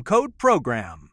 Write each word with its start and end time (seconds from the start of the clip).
code 0.00 0.38
program. 0.38 1.11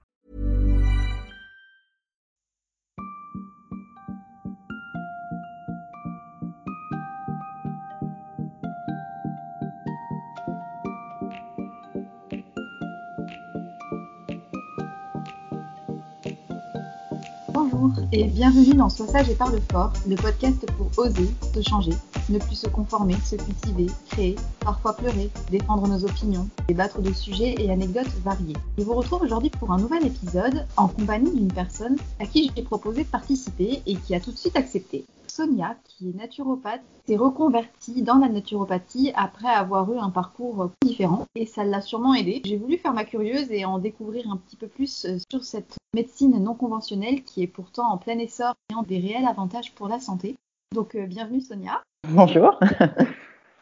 Et 18.11 18.23
bienvenue 18.23 18.73
dans 18.73 18.89
Sois 18.89 19.07
sage 19.07 19.29
et 19.29 19.35
parle 19.35 19.59
fort, 19.71 19.93
le 20.07 20.15
podcast 20.15 20.65
pour 20.77 20.89
oser, 20.97 21.29
se 21.53 21.61
changer, 21.61 21.91
ne 22.29 22.39
plus 22.39 22.55
se 22.55 22.67
conformer, 22.67 23.15
se 23.23 23.35
cultiver, 23.35 23.85
créer, 24.09 24.35
parfois 24.61 24.95
pleurer, 24.95 25.29
défendre 25.51 25.87
nos 25.87 26.03
opinions, 26.03 26.49
débattre 26.67 27.01
de 27.01 27.13
sujets 27.13 27.55
et 27.59 27.71
anecdotes 27.71 28.09
variés. 28.23 28.55
Je 28.77 28.83
vous 28.83 28.95
retrouve 28.95 29.21
aujourd'hui 29.21 29.51
pour 29.51 29.71
un 29.71 29.77
nouvel 29.77 30.07
épisode 30.07 30.65
en 30.75 30.87
compagnie 30.87 31.31
d'une 31.31 31.53
personne 31.53 31.97
à 32.19 32.25
qui 32.25 32.51
j'ai 32.55 32.63
proposé 32.63 33.03
de 33.03 33.09
participer 33.09 33.83
et 33.85 33.95
qui 33.95 34.15
a 34.15 34.19
tout 34.19 34.31
de 34.31 34.37
suite 34.37 34.55
accepté. 34.55 35.05
Sonia, 35.29 35.77
qui 35.83 36.09
est 36.09 36.15
naturopathe, 36.15 36.81
s'est 37.05 37.15
reconvertie 37.15 38.01
dans 38.01 38.17
la 38.17 38.29
naturopathie 38.29 39.11
après 39.15 39.47
avoir 39.47 39.91
eu 39.93 39.97
un 39.97 40.09
parcours 40.09 40.71
différent 40.81 41.25
et 41.35 41.45
ça 41.45 41.63
l'a 41.63 41.81
sûrement 41.81 42.13
aidée. 42.13 42.41
J'ai 42.45 42.57
voulu 42.57 42.77
faire 42.77 42.93
ma 42.93 43.05
curieuse 43.05 43.51
et 43.51 43.65
en 43.65 43.79
découvrir 43.79 44.29
un 44.29 44.37
petit 44.37 44.55
peu 44.55 44.67
plus 44.67 45.05
euh, 45.05 45.17
sur 45.31 45.43
cette 45.43 45.77
médecine 45.93 46.43
non 46.43 46.55
conventionnelle 46.55 47.23
qui 47.23 47.43
est 47.43 47.47
pourtant 47.47 47.91
en 47.91 47.97
plein 47.97 48.17
essor 48.19 48.55
et 48.71 48.75
en 48.75 48.83
des 48.83 48.99
réels 48.99 49.27
avantages 49.27 49.73
pour 49.73 49.87
la 49.87 49.99
santé. 49.99 50.35
Donc 50.73 50.95
euh, 50.95 51.05
bienvenue 51.05 51.41
Sonia. 51.41 51.81
Bonjour. 52.07 52.59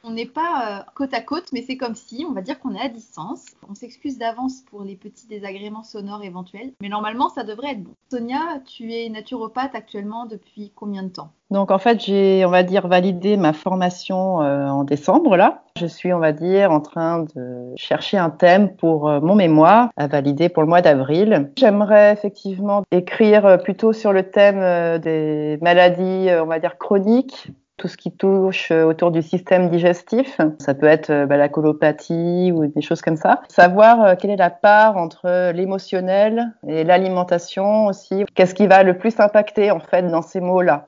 On 0.04 0.12
n'est 0.12 0.26
pas 0.26 0.80
euh, 0.80 0.92
côte 0.96 1.14
à 1.14 1.22
côte, 1.22 1.50
mais 1.54 1.62
c'est 1.62 1.78
comme 1.78 1.96
si, 1.96 2.26
on 2.28 2.34
va 2.34 2.42
dire 2.42 2.60
qu'on 2.60 2.76
est 2.76 2.82
à 2.82 2.90
distance. 2.90 3.46
On 3.70 3.76
s'excuse 3.76 4.18
d'avance 4.18 4.62
pour 4.70 4.84
les 4.84 4.96
petits 4.96 5.28
désagréments 5.28 5.84
sonores 5.84 6.24
éventuels, 6.24 6.72
mais 6.82 6.90
normalement, 6.90 7.30
ça 7.30 7.44
devrait 7.44 7.72
être 7.72 7.84
bon. 7.84 7.92
Sonia, 8.12 8.60
tu 8.66 8.94
es 8.94 9.10
naturopathe 9.10 9.76
actuellement 9.76 10.26
depuis 10.26 10.72
combien 10.76 11.04
de 11.04 11.10
temps? 11.10 11.32
Donc 11.50 11.72
en 11.72 11.78
fait, 11.78 12.04
j'ai, 12.04 12.44
on 12.46 12.50
va 12.50 12.64
dire, 12.64 12.88
validé 12.88 13.38
ma 13.38 13.54
formation 13.54 14.42
euh, 14.42 14.68
en 14.68 14.84
décembre 14.84 15.38
là. 15.38 15.64
Je 15.80 15.86
suis, 15.86 16.12
on 16.12 16.20
va 16.20 16.34
dire, 16.34 16.72
en 16.72 16.82
train 16.82 17.26
de 17.36 17.74
chercher 17.78 18.18
un 18.18 18.30
thème 18.30 18.76
pour 18.76 19.08
euh, 19.08 19.22
mon 19.22 19.36
mémoire 19.36 19.90
à 19.96 20.08
valider 20.08 20.50
pour 20.50 20.64
le 20.64 20.70
mois 20.70 20.82
d'avril. 20.82 21.52
J'aimerais 21.58 22.12
effectivement 22.12 22.84
écrire 22.92 23.60
plutôt 23.64 23.94
sur 23.94 24.12
le 24.12 24.30
thème 24.30 25.00
des 25.00 25.58
maladies, 25.62 26.30
on 26.42 26.48
va 26.48 26.60
dire, 26.60 26.78
chroniques 26.78 27.50
tout 27.78 27.88
ce 27.88 27.96
qui 27.96 28.12
touche 28.12 28.72
euh, 28.72 28.84
autour 28.84 29.12
du 29.12 29.22
système 29.22 29.70
digestif. 29.70 30.42
Ça 30.60 30.74
peut 30.74 30.88
être 30.88 31.12
euh, 31.12 31.26
bah, 31.26 31.38
la 31.38 31.48
colopathie 31.48 32.52
ou 32.52 32.66
des 32.68 32.82
choses 32.82 33.02
comme 33.02 33.18
ça. 33.18 33.42
Savoir 33.50 34.04
euh, 34.04 34.16
quelle 34.20 34.32
est 34.32 34.36
la 34.36 34.50
part 34.50 34.98
entre 34.98 35.52
l'émotionnel 35.52 36.52
et 36.68 36.84
l'alimentation 36.84 37.86
aussi. 37.86 38.26
Qu'est-ce 38.34 38.56
qui 38.56 38.68
va 38.68 38.84
le 38.84 38.98
plus 38.98 39.20
impacter 39.20 39.72
en 39.72 39.80
fait 39.80 40.04
dans 40.04 40.24
ces 40.24 40.42
mots-là? 40.42 40.88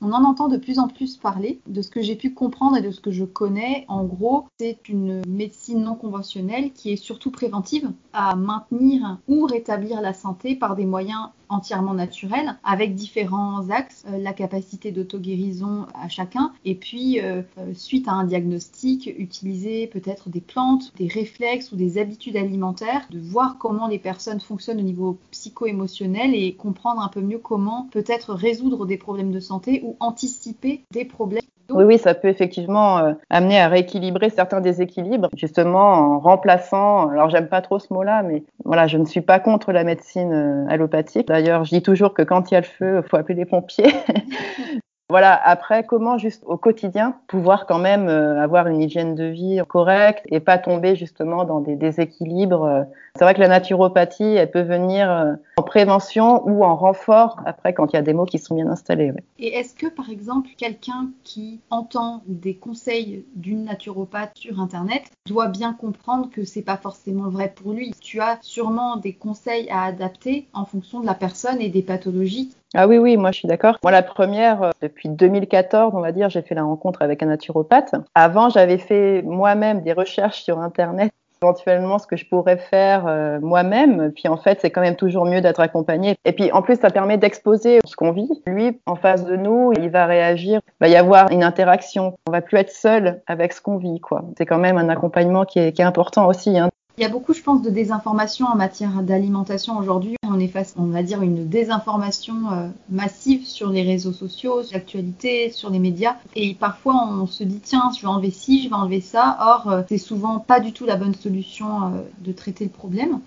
On 0.00 0.12
en 0.12 0.24
entend 0.24 0.48
de 0.48 0.56
plus 0.56 0.78
en 0.78 0.88
plus 0.88 1.16
parler. 1.16 1.60
De 1.66 1.82
ce 1.82 1.90
que 1.90 2.02
j'ai 2.02 2.16
pu 2.16 2.32
comprendre 2.34 2.76
et 2.76 2.82
de 2.82 2.90
ce 2.90 3.00
que 3.00 3.10
je 3.10 3.24
connais, 3.24 3.84
en 3.88 4.04
gros, 4.04 4.44
c'est 4.58 4.88
une 4.88 5.22
médecine 5.26 5.82
non 5.82 5.94
conventionnelle 5.94 6.72
qui 6.72 6.92
est 6.92 6.96
surtout 6.96 7.30
préventive 7.30 7.90
à 8.12 8.36
maintenir 8.36 9.18
ou 9.28 9.44
rétablir 9.44 10.00
la 10.00 10.14
santé 10.14 10.56
par 10.56 10.76
des 10.76 10.86
moyens 10.86 11.28
entièrement 11.48 11.94
naturels 11.94 12.58
avec 12.64 12.94
différents 12.94 13.70
axes, 13.70 14.04
euh, 14.08 14.18
la 14.18 14.32
capacité 14.32 14.90
d'auto-guérison 14.90 15.86
à 15.94 16.08
chacun 16.08 16.52
et 16.64 16.74
puis 16.74 17.20
euh, 17.20 17.42
euh, 17.58 17.72
suite 17.74 18.08
à 18.08 18.12
un 18.12 18.24
diagnostic, 18.24 19.12
utiliser 19.18 19.86
peut-être 19.86 20.28
des 20.28 20.40
plantes, 20.40 20.92
des 20.96 21.06
réflexes 21.06 21.72
ou 21.72 21.76
des 21.76 21.98
habitudes 21.98 22.36
alimentaires, 22.36 23.06
de 23.10 23.20
voir 23.20 23.58
comment 23.58 23.86
les 23.86 23.98
personnes 23.98 24.40
fonctionnent 24.40 24.80
au 24.80 24.82
niveau 24.82 25.18
psycho-émotionnel 25.30 26.34
et 26.34 26.54
comprendre 26.54 27.00
un 27.00 27.08
peu 27.08 27.20
mieux 27.20 27.38
comment 27.38 27.88
peut-être 27.92 28.34
résoudre 28.34 28.86
des 28.86 28.96
problèmes 28.96 29.30
de 29.30 29.40
santé 29.40 29.82
ou 29.86 29.96
anticiper 30.00 30.84
des 30.90 31.04
problèmes. 31.04 31.42
Oui, 31.70 31.84
oui, 31.84 31.98
ça 31.98 32.14
peut 32.14 32.28
effectivement 32.28 32.98
euh, 32.98 33.12
amener 33.28 33.58
à 33.58 33.68
rééquilibrer 33.68 34.30
certains 34.30 34.60
déséquilibres, 34.60 35.28
justement 35.36 35.92
en 35.92 36.18
remplaçant, 36.20 37.08
alors 37.08 37.28
j'aime 37.28 37.48
pas 37.48 37.60
trop 37.60 37.80
ce 37.80 37.92
mot-là, 37.92 38.22
mais 38.22 38.44
voilà, 38.64 38.86
je 38.86 38.98
ne 38.98 39.04
suis 39.04 39.20
pas 39.20 39.40
contre 39.40 39.72
la 39.72 39.82
médecine 39.82 40.32
euh, 40.32 40.66
allopathique. 40.68 41.26
D'ailleurs, 41.26 41.64
je 41.64 41.70
dis 41.70 41.82
toujours 41.82 42.14
que 42.14 42.22
quand 42.22 42.50
il 42.50 42.54
y 42.54 42.56
a 42.56 42.60
le 42.60 42.66
feu, 42.66 43.02
il 43.04 43.08
faut 43.08 43.16
appeler 43.16 43.34
les 43.34 43.46
pompiers. 43.46 43.92
Voilà, 45.08 45.40
après, 45.40 45.84
comment 45.84 46.18
juste 46.18 46.42
au 46.46 46.56
quotidien 46.56 47.16
pouvoir 47.28 47.66
quand 47.66 47.78
même 47.78 48.08
euh, 48.08 48.42
avoir 48.42 48.66
une 48.66 48.80
hygiène 48.82 49.14
de 49.14 49.24
vie 49.24 49.62
correcte 49.68 50.24
et 50.32 50.40
pas 50.40 50.58
tomber 50.58 50.96
justement 50.96 51.44
dans 51.44 51.60
des 51.60 51.76
déséquilibres. 51.76 52.86
C'est 53.14 53.24
vrai 53.24 53.32
que 53.34 53.40
la 53.40 53.48
naturopathie, 53.48 54.24
elle 54.24 54.50
peut 54.50 54.62
venir 54.62 55.10
euh, 55.10 55.34
en 55.56 55.62
prévention 55.62 56.46
ou 56.46 56.64
en 56.64 56.74
renfort 56.74 57.40
après 57.46 57.72
quand 57.72 57.92
il 57.92 57.96
y 57.96 57.98
a 57.98 58.02
des 58.02 58.12
mots 58.12 58.26
qui 58.26 58.38
sont 58.38 58.56
bien 58.56 58.68
installés. 58.68 59.12
Et 59.38 59.54
est-ce 59.54 59.74
que 59.74 59.86
par 59.86 60.10
exemple 60.10 60.50
quelqu'un 60.58 61.10
qui 61.22 61.60
entend 61.70 62.22
des 62.26 62.56
conseils 62.56 63.24
d'une 63.36 63.64
naturopathe 63.64 64.32
sur 64.36 64.60
internet 64.60 65.04
doit 65.26 65.48
bien 65.48 65.72
comprendre 65.72 66.28
que 66.30 66.44
c'est 66.44 66.62
pas 66.62 66.76
forcément 66.76 67.30
vrai 67.30 67.54
pour 67.54 67.72
lui? 67.72 67.94
Tu 68.00 68.20
as 68.20 68.38
sûrement 68.42 68.96
des 68.96 69.14
conseils 69.14 69.70
à 69.70 69.84
adapter 69.84 70.48
en 70.52 70.64
fonction 70.64 71.00
de 71.00 71.06
la 71.06 71.14
personne 71.14 71.60
et 71.60 71.68
des 71.68 71.82
pathologies 71.82 72.54
ah 72.76 72.86
oui, 72.86 72.98
oui, 72.98 73.16
moi 73.16 73.32
je 73.32 73.38
suis 73.38 73.48
d'accord. 73.48 73.78
Moi, 73.82 73.90
la 73.90 74.02
première, 74.02 74.62
euh, 74.62 74.70
depuis 74.82 75.08
2014, 75.08 75.94
on 75.94 76.00
va 76.00 76.12
dire, 76.12 76.28
j'ai 76.28 76.42
fait 76.42 76.54
la 76.54 76.62
rencontre 76.62 77.02
avec 77.02 77.22
un 77.22 77.26
naturopathe. 77.26 77.94
Avant, 78.14 78.50
j'avais 78.50 78.78
fait 78.78 79.22
moi-même 79.22 79.82
des 79.82 79.92
recherches 79.92 80.42
sur 80.42 80.58
Internet 80.58 81.12
éventuellement 81.42 81.98
ce 81.98 82.06
que 82.06 82.16
je 82.16 82.26
pourrais 82.26 82.56
faire 82.56 83.06
euh, 83.06 83.38
moi-même. 83.40 84.12
Puis 84.12 84.28
en 84.28 84.36
fait, 84.36 84.58
c'est 84.60 84.70
quand 84.70 84.80
même 84.80 84.96
toujours 84.96 85.26
mieux 85.26 85.40
d'être 85.40 85.60
accompagné. 85.60 86.16
Et 86.24 86.32
puis 86.32 86.50
en 86.52 86.62
plus, 86.62 86.76
ça 86.76 86.90
permet 86.90 87.18
d'exposer 87.18 87.80
ce 87.84 87.96
qu'on 87.96 88.12
vit. 88.12 88.28
Lui, 88.46 88.80
en 88.86 88.96
face 88.96 89.24
de 89.24 89.36
nous, 89.36 89.72
il 89.78 89.90
va 89.90 90.06
réagir. 90.06 90.60
Il 90.64 90.86
va 90.86 90.88
y 90.88 90.96
avoir 90.96 91.30
une 91.30 91.44
interaction. 91.44 92.16
On 92.26 92.32
va 92.32 92.40
plus 92.40 92.58
être 92.58 92.70
seul 92.70 93.22
avec 93.26 93.52
ce 93.52 93.60
qu'on 93.60 93.76
vit, 93.76 94.00
quoi. 94.00 94.24
C'est 94.38 94.46
quand 94.46 94.58
même 94.58 94.78
un 94.78 94.88
accompagnement 94.88 95.44
qui 95.44 95.58
est, 95.58 95.80
important 95.80 96.26
aussi. 96.26 96.58
Hein. 96.58 96.70
Il 96.98 97.02
y 97.02 97.04
a 97.04 97.10
beaucoup, 97.10 97.34
je 97.34 97.42
pense, 97.42 97.60
de 97.60 97.68
désinformation 97.68 98.46
en 98.46 98.56
matière 98.56 99.02
d'alimentation 99.02 99.76
aujourd'hui. 99.76 100.16
On 100.26 100.40
est 100.40 100.48
face, 100.48 100.74
on 100.78 100.86
va 100.86 101.02
dire, 101.02 101.20
une 101.20 101.46
désinformation 101.46 102.50
euh, 102.50 102.68
massive 102.88 103.46
sur 103.46 103.68
les 103.68 103.82
réseaux 103.82 104.14
sociaux, 104.14 104.62
sur 104.62 104.78
l'actualité, 104.78 105.50
sur 105.50 105.68
les 105.68 105.78
médias. 105.78 106.16
Et 106.36 106.54
parfois, 106.54 107.06
on 107.06 107.26
se 107.26 107.44
dit, 107.44 107.60
tiens, 107.60 107.90
je 107.94 108.00
vais 108.00 108.06
enlever 108.06 108.30
ci, 108.30 108.62
je 108.62 108.70
vais 108.70 108.74
enlever 108.74 109.02
ça. 109.02 109.36
Or, 109.42 109.70
euh, 109.70 109.82
c'est 109.90 109.98
souvent 109.98 110.38
pas 110.38 110.58
du 110.58 110.72
tout 110.72 110.86
la 110.86 110.96
bonne 110.96 111.14
solution 111.14 111.84
euh, 111.84 112.00
de 112.20 112.32
traiter 112.32 112.64
le 112.64 112.70
problème. 112.70 113.20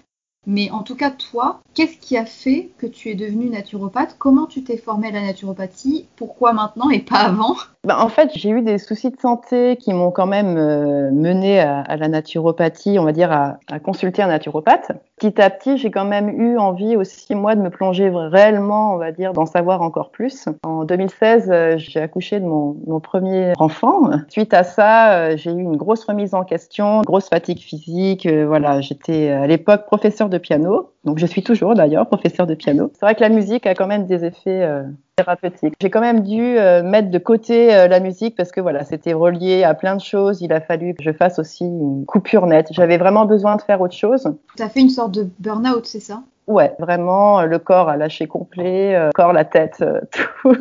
Mais 0.48 0.72
en 0.72 0.82
tout 0.82 0.96
cas, 0.96 1.12
toi, 1.12 1.60
qu'est-ce 1.76 1.98
qui 1.98 2.18
a 2.18 2.26
fait 2.26 2.72
que 2.80 2.88
tu 2.88 3.10
es 3.10 3.16
devenue 3.16 3.52
naturopathe? 3.52 4.16
Comment 4.18 4.48
tu 4.48 4.64
t'es 4.64 4.78
formée 4.78 5.10
à 5.10 5.12
la 5.12 5.22
naturopathie? 5.22 6.08
Pourquoi 6.16 6.54
maintenant 6.54 6.90
et 6.90 7.00
pas 7.00 7.20
avant? 7.20 7.56
Ben, 7.86 7.98
En 7.98 8.10
fait, 8.10 8.32
j'ai 8.34 8.50
eu 8.50 8.62
des 8.62 8.78
soucis 8.78 9.10
de 9.10 9.20
santé 9.20 9.78
qui 9.78 9.94
m'ont 9.94 10.12
quand 10.12 10.28
même 10.28 10.58
euh, 10.58 11.12
mené 11.12 11.60
à, 11.60 11.96
la 11.96 12.08
naturopathie, 12.08 13.00
on 13.00 13.06
va 13.06 13.12
dire 13.14 13.32
à, 13.32 13.58
à, 13.72 13.80
consulter 13.80 14.22
un 14.22 14.28
naturopathe. 14.28 14.92
Petit 15.18 15.42
à 15.42 15.50
petit, 15.50 15.78
j'ai 15.78 15.92
quand 15.92 16.06
même 16.06 16.30
eu 16.30 16.58
envie 16.58 16.96
aussi, 16.96 17.36
moi, 17.36 17.56
de 17.56 17.62
me 17.62 17.70
plonger 17.70 18.10
réellement, 18.10 18.94
on 18.94 18.98
va 18.98 19.12
dire, 19.12 19.34
d'en 19.34 19.46
savoir 19.46 19.82
encore 19.82 20.12
plus. 20.12 20.48
En 20.64 20.84
2016, 20.84 21.50
euh, 21.50 21.78
j'ai 21.78 22.02
accouché 22.02 22.40
de 22.40 22.46
mon, 22.46 22.76
mon, 22.86 23.00
premier 23.00 23.54
enfant. 23.60 24.10
Suite 24.30 24.54
à 24.54 24.64
ça, 24.64 25.14
euh, 25.14 25.38
j'ai 25.38 25.52
eu 25.52 25.62
une 25.62 25.78
grosse 25.78 26.04
remise 26.04 26.34
en 26.34 26.44
question, 26.44 27.02
grosse 27.02 27.30
fatigue 27.30 27.60
physique. 27.60 28.28
voilà, 28.28 28.82
j'étais 28.82 29.30
à 29.30 29.48
l'époque 29.48 29.86
professeur 29.86 30.30
de 30.30 30.38
piano. 30.38 30.92
Donc 31.06 31.18
je 31.18 31.26
suis 31.26 31.44
toujours 31.44 31.76
d'ailleurs 31.76 32.08
professeur 32.08 32.46
de 32.46 32.56
piano. 32.56 32.92
C'est 32.94 33.06
vrai 33.06 33.16
que 33.16 33.22
la 33.22 33.30
musique 33.30 33.66
a 33.66 33.74
quand 33.74 33.88
même 33.88 34.06
des 34.06 34.26
effets 34.26 34.64
euh, 34.64 34.84
thérapeutiques. 35.16 35.74
J'ai 35.82 35.90
quand 35.90 36.02
même 36.02 36.22
dû 36.22 36.58
euh, 36.58 36.84
mettre 36.84 37.10
de 37.10 37.18
côté 37.18 37.74
euh, 37.74 37.88
la 37.88 38.00
musique 38.00 38.36
parce 38.36 38.52
que 38.52 38.60
voilà, 38.60 38.84
c'était 38.84 39.14
relié 39.14 39.64
à 39.64 39.74
plein 39.74 39.96
de 39.96 40.02
choses. 40.02 40.42
Il 40.42 40.52
a 40.52 40.60
fallu 40.60 40.94
que 40.96 41.04
je 41.04 41.12
fasse 41.12 41.40
aussi 41.40 41.64
une 41.64 42.06
coupure 42.06 42.48
nette. 42.48 42.68
J'avais 42.72 42.98
vraiment 42.98 43.26
besoin 43.26 43.56
de 43.56 43.62
faire 43.62 43.80
autre 43.80 43.96
chose. 43.96 44.28
Tu 44.58 44.64
as 44.64 44.70
fait 44.70 44.82
une 44.82 44.90
sorte 44.90 45.14
de 45.14 45.30
burn-out, 45.40 45.86
c'est 45.86 46.02
ça? 46.02 46.22
Ouais, 46.50 46.74
vraiment, 46.80 47.44
le 47.44 47.60
corps 47.60 47.90
a 47.90 47.96
lâché 47.96 48.28
complet, 48.28 48.94
le 48.94 49.12
corps, 49.14 49.34
la 49.34 49.46
tête, 49.46 49.84
tout. 50.12 50.56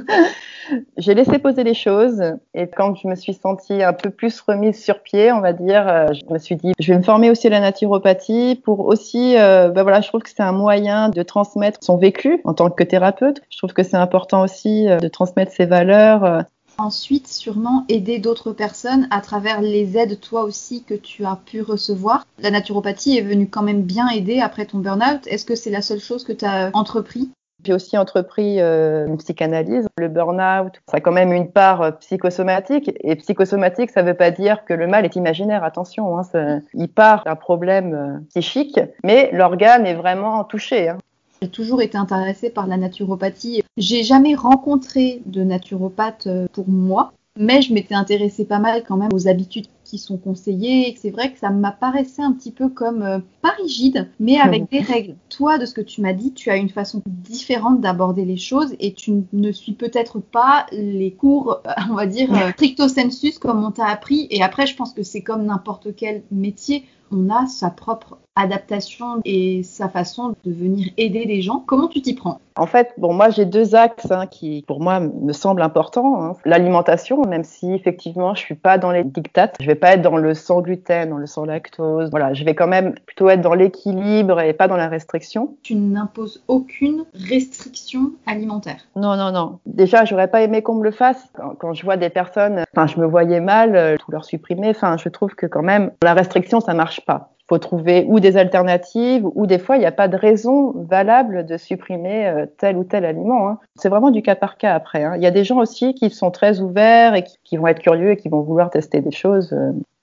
J'ai 0.96 1.14
laissé 1.14 1.38
poser 1.38 1.64
les 1.64 1.74
choses 1.74 2.22
et 2.54 2.68
quand 2.68 2.94
je 2.94 3.08
me 3.08 3.14
suis 3.14 3.34
sentie 3.34 3.82
un 3.82 3.92
peu 3.92 4.10
plus 4.10 4.40
remise 4.40 4.82
sur 4.82 5.02
pied, 5.02 5.32
on 5.32 5.40
va 5.40 5.52
dire, 5.52 5.88
euh, 5.88 6.08
je 6.12 6.32
me 6.32 6.38
suis 6.38 6.56
dit, 6.56 6.72
je 6.78 6.92
vais 6.92 6.98
me 6.98 7.02
former 7.02 7.30
aussi 7.30 7.46
à 7.46 7.50
la 7.50 7.60
naturopathie 7.60 8.60
pour 8.64 8.86
aussi, 8.86 9.36
euh, 9.38 9.70
ben 9.70 9.82
voilà, 9.82 10.00
je 10.00 10.08
trouve 10.08 10.22
que 10.22 10.30
c'est 10.30 10.42
un 10.42 10.52
moyen 10.52 11.08
de 11.08 11.22
transmettre 11.22 11.78
son 11.82 11.96
vécu 11.96 12.40
en 12.44 12.54
tant 12.54 12.70
que 12.70 12.84
thérapeute. 12.84 13.40
Je 13.50 13.58
trouve 13.58 13.72
que 13.72 13.82
c'est 13.82 13.96
important 13.96 14.42
aussi 14.42 14.88
euh, 14.88 14.98
de 14.98 15.08
transmettre 15.08 15.52
ses 15.52 15.66
valeurs. 15.66 16.44
Ensuite, 16.78 17.26
sûrement 17.26 17.84
aider 17.88 18.20
d'autres 18.20 18.52
personnes 18.52 19.08
à 19.10 19.20
travers 19.20 19.60
les 19.60 19.98
aides, 19.98 20.20
toi 20.20 20.44
aussi, 20.44 20.84
que 20.84 20.94
tu 20.94 21.24
as 21.24 21.36
pu 21.44 21.60
recevoir. 21.60 22.24
La 22.38 22.52
naturopathie 22.52 23.18
est 23.18 23.22
venue 23.22 23.48
quand 23.48 23.62
même 23.62 23.82
bien 23.82 24.08
aider 24.08 24.38
après 24.38 24.64
ton 24.64 24.78
burn-out. 24.78 25.26
Est-ce 25.26 25.44
que 25.44 25.56
c'est 25.56 25.70
la 25.70 25.82
seule 25.82 25.98
chose 25.98 26.22
que 26.22 26.32
tu 26.32 26.44
as 26.44 26.70
entrepris? 26.74 27.30
J'ai 27.64 27.74
aussi 27.74 27.98
entrepris 27.98 28.60
euh, 28.60 29.08
une 29.08 29.16
psychanalyse. 29.16 29.88
Le 29.98 30.06
burn-out, 30.06 30.80
ça 30.88 30.98
a 30.98 31.00
quand 31.00 31.10
même 31.10 31.32
une 31.32 31.50
part 31.50 31.82
euh, 31.82 31.90
psychosomatique. 31.90 32.92
Et 33.00 33.16
psychosomatique, 33.16 33.90
ça 33.90 34.02
ne 34.02 34.08
veut 34.08 34.16
pas 34.16 34.30
dire 34.30 34.64
que 34.64 34.72
le 34.72 34.86
mal 34.86 35.04
est 35.04 35.16
imaginaire. 35.16 35.64
Attention, 35.64 36.16
hein, 36.16 36.60
il 36.74 36.88
part 36.88 37.24
d'un 37.24 37.34
problème 37.34 37.94
euh, 37.94 38.18
psychique, 38.28 38.78
mais 39.02 39.30
l'organe 39.32 39.84
est 39.86 39.94
vraiment 39.94 40.44
touché. 40.44 40.90
Hein. 40.90 40.98
J'ai 41.42 41.48
toujours 41.48 41.82
été 41.82 41.96
intéressée 41.96 42.50
par 42.50 42.66
la 42.66 42.76
naturopathie. 42.76 43.62
J'ai 43.76 44.02
jamais 44.02 44.34
rencontré 44.34 45.22
de 45.26 45.42
naturopathe 45.42 46.28
pour 46.52 46.68
moi, 46.68 47.12
mais 47.38 47.62
je 47.62 47.72
m'étais 47.72 47.94
intéressée 47.94 48.44
pas 48.44 48.58
mal 48.58 48.82
quand 48.86 48.96
même 48.96 49.12
aux 49.14 49.28
habitudes 49.28 49.68
qui 49.84 49.98
sont 49.98 50.18
conseillées. 50.18 50.94
C'est 51.00 51.10
vrai 51.10 51.32
que 51.32 51.38
ça 51.38 51.50
m'apparaissait 51.50 52.22
un 52.22 52.32
petit 52.32 52.50
peu 52.50 52.68
comme 52.68 53.02
euh, 53.02 53.20
pas 53.40 53.54
rigide, 53.62 54.08
mais 54.20 54.38
avec 54.38 54.70
des 54.70 54.80
règles. 54.80 55.14
Toi, 55.30 55.56
de 55.56 55.64
ce 55.64 55.72
que 55.72 55.80
tu 55.80 56.02
m'as 56.02 56.12
dit, 56.12 56.34
tu 56.34 56.50
as 56.50 56.56
une 56.56 56.68
façon 56.68 57.00
différente 57.06 57.80
d'aborder 57.80 58.24
les 58.24 58.36
choses 58.36 58.74
et 58.80 58.92
tu 58.92 59.22
ne 59.32 59.52
suis 59.52 59.72
peut-être 59.72 60.18
pas 60.18 60.66
les 60.72 61.12
cours, 61.12 61.62
euh, 61.66 61.70
on 61.90 61.94
va 61.94 62.06
dire, 62.06 62.34
euh, 62.34 62.50
stricto 62.50 62.88
sensus 62.88 63.38
comme 63.38 63.64
on 63.64 63.70
t'a 63.70 63.86
appris. 63.86 64.26
Et 64.30 64.42
après, 64.42 64.66
je 64.66 64.76
pense 64.76 64.92
que 64.92 65.04
c'est 65.04 65.22
comme 65.22 65.46
n'importe 65.46 65.94
quel 65.96 66.22
métier 66.30 66.84
on 67.10 67.30
a 67.30 67.46
sa 67.46 67.70
propre 67.70 68.18
adaptation 68.38 69.20
et 69.24 69.62
sa 69.62 69.88
façon 69.88 70.34
de 70.44 70.52
venir 70.52 70.88
aider 70.96 71.24
les 71.24 71.42
gens. 71.42 71.62
Comment 71.66 71.88
tu 71.88 72.00
t'y 72.00 72.14
prends? 72.14 72.40
En 72.56 72.66
fait, 72.66 72.92
bon, 72.98 73.12
moi 73.12 73.30
j'ai 73.30 73.44
deux 73.44 73.74
axes 73.76 74.10
hein, 74.10 74.26
qui, 74.26 74.64
pour 74.66 74.80
moi, 74.80 74.98
me 75.00 75.32
semblent 75.32 75.62
importants. 75.62 76.22
Hein. 76.22 76.36
L'alimentation, 76.44 77.22
même 77.22 77.44
si 77.44 77.72
effectivement 77.72 78.34
je 78.34 78.40
suis 78.40 78.56
pas 78.56 78.78
dans 78.78 78.90
les 78.90 79.04
dictates, 79.04 79.56
je 79.60 79.66
vais 79.66 79.76
pas 79.76 79.92
être 79.92 80.02
dans 80.02 80.16
le 80.16 80.34
sans 80.34 80.60
gluten, 80.60 81.10
dans 81.10 81.18
le 81.18 81.26
sans 81.26 81.44
lactose. 81.44 82.10
Voilà, 82.10 82.34
je 82.34 82.44
vais 82.44 82.54
quand 82.54 82.66
même 82.66 82.94
plutôt 83.06 83.28
être 83.28 83.40
dans 83.40 83.54
l'équilibre 83.54 84.40
et 84.40 84.52
pas 84.52 84.66
dans 84.66 84.76
la 84.76 84.88
restriction. 84.88 85.56
Tu 85.62 85.76
n'imposes 85.76 86.42
aucune 86.48 87.04
restriction 87.14 88.12
alimentaire? 88.26 88.80
Non, 88.96 89.16
non, 89.16 89.30
non. 89.30 89.58
Déjà, 89.66 90.04
j'aurais 90.04 90.28
pas 90.28 90.42
aimé 90.42 90.62
qu'on 90.62 90.74
me 90.74 90.84
le 90.84 90.90
fasse. 90.90 91.28
Quand, 91.58 91.74
je 91.74 91.84
vois 91.84 91.96
des 91.96 92.10
personnes, 92.10 92.64
enfin, 92.74 92.86
je 92.86 93.00
me 93.00 93.06
voyais 93.06 93.40
mal, 93.40 93.76
euh, 93.76 93.96
tout 93.98 94.10
leur 94.10 94.24
supprimer. 94.24 94.70
Enfin, 94.70 94.96
je 94.96 95.08
trouve 95.08 95.34
que 95.34 95.46
quand 95.46 95.62
même 95.62 95.92
la 96.02 96.14
restriction, 96.14 96.60
ça 96.60 96.74
marche 96.74 97.00
pas 97.02 97.30
faut 97.48 97.58
trouver 97.58 98.04
ou 98.08 98.20
des 98.20 98.36
alternatives 98.36 99.26
ou 99.34 99.46
des 99.46 99.58
fois 99.58 99.76
il 99.76 99.80
n'y 99.80 99.86
a 99.86 99.92
pas 99.92 100.08
de 100.08 100.16
raison 100.16 100.72
valable 100.74 101.46
de 101.46 101.56
supprimer 101.56 102.26
euh, 102.26 102.46
tel 102.58 102.76
ou 102.76 102.84
tel 102.84 103.04
aliment. 103.04 103.48
Hein. 103.48 103.58
C'est 103.76 103.88
vraiment 103.88 104.10
du 104.10 104.22
cas 104.22 104.36
par 104.36 104.58
cas 104.58 104.74
après. 104.74 105.04
Hein. 105.04 105.14
Il 105.16 105.22
y 105.22 105.26
a 105.26 105.30
des 105.30 105.44
gens 105.44 105.58
aussi 105.58 105.94
qui 105.94 106.10
sont 106.10 106.30
très 106.30 106.60
ouverts 106.60 107.14
et 107.14 107.24
qui, 107.44 107.56
vont 107.56 107.66
être 107.66 107.80
curieux 107.80 108.12
et 108.12 108.16
qui 108.16 108.28
vont 108.28 108.42
vouloir 108.42 108.70
tester 108.70 109.00
des 109.00 109.10
choses. 109.10 109.54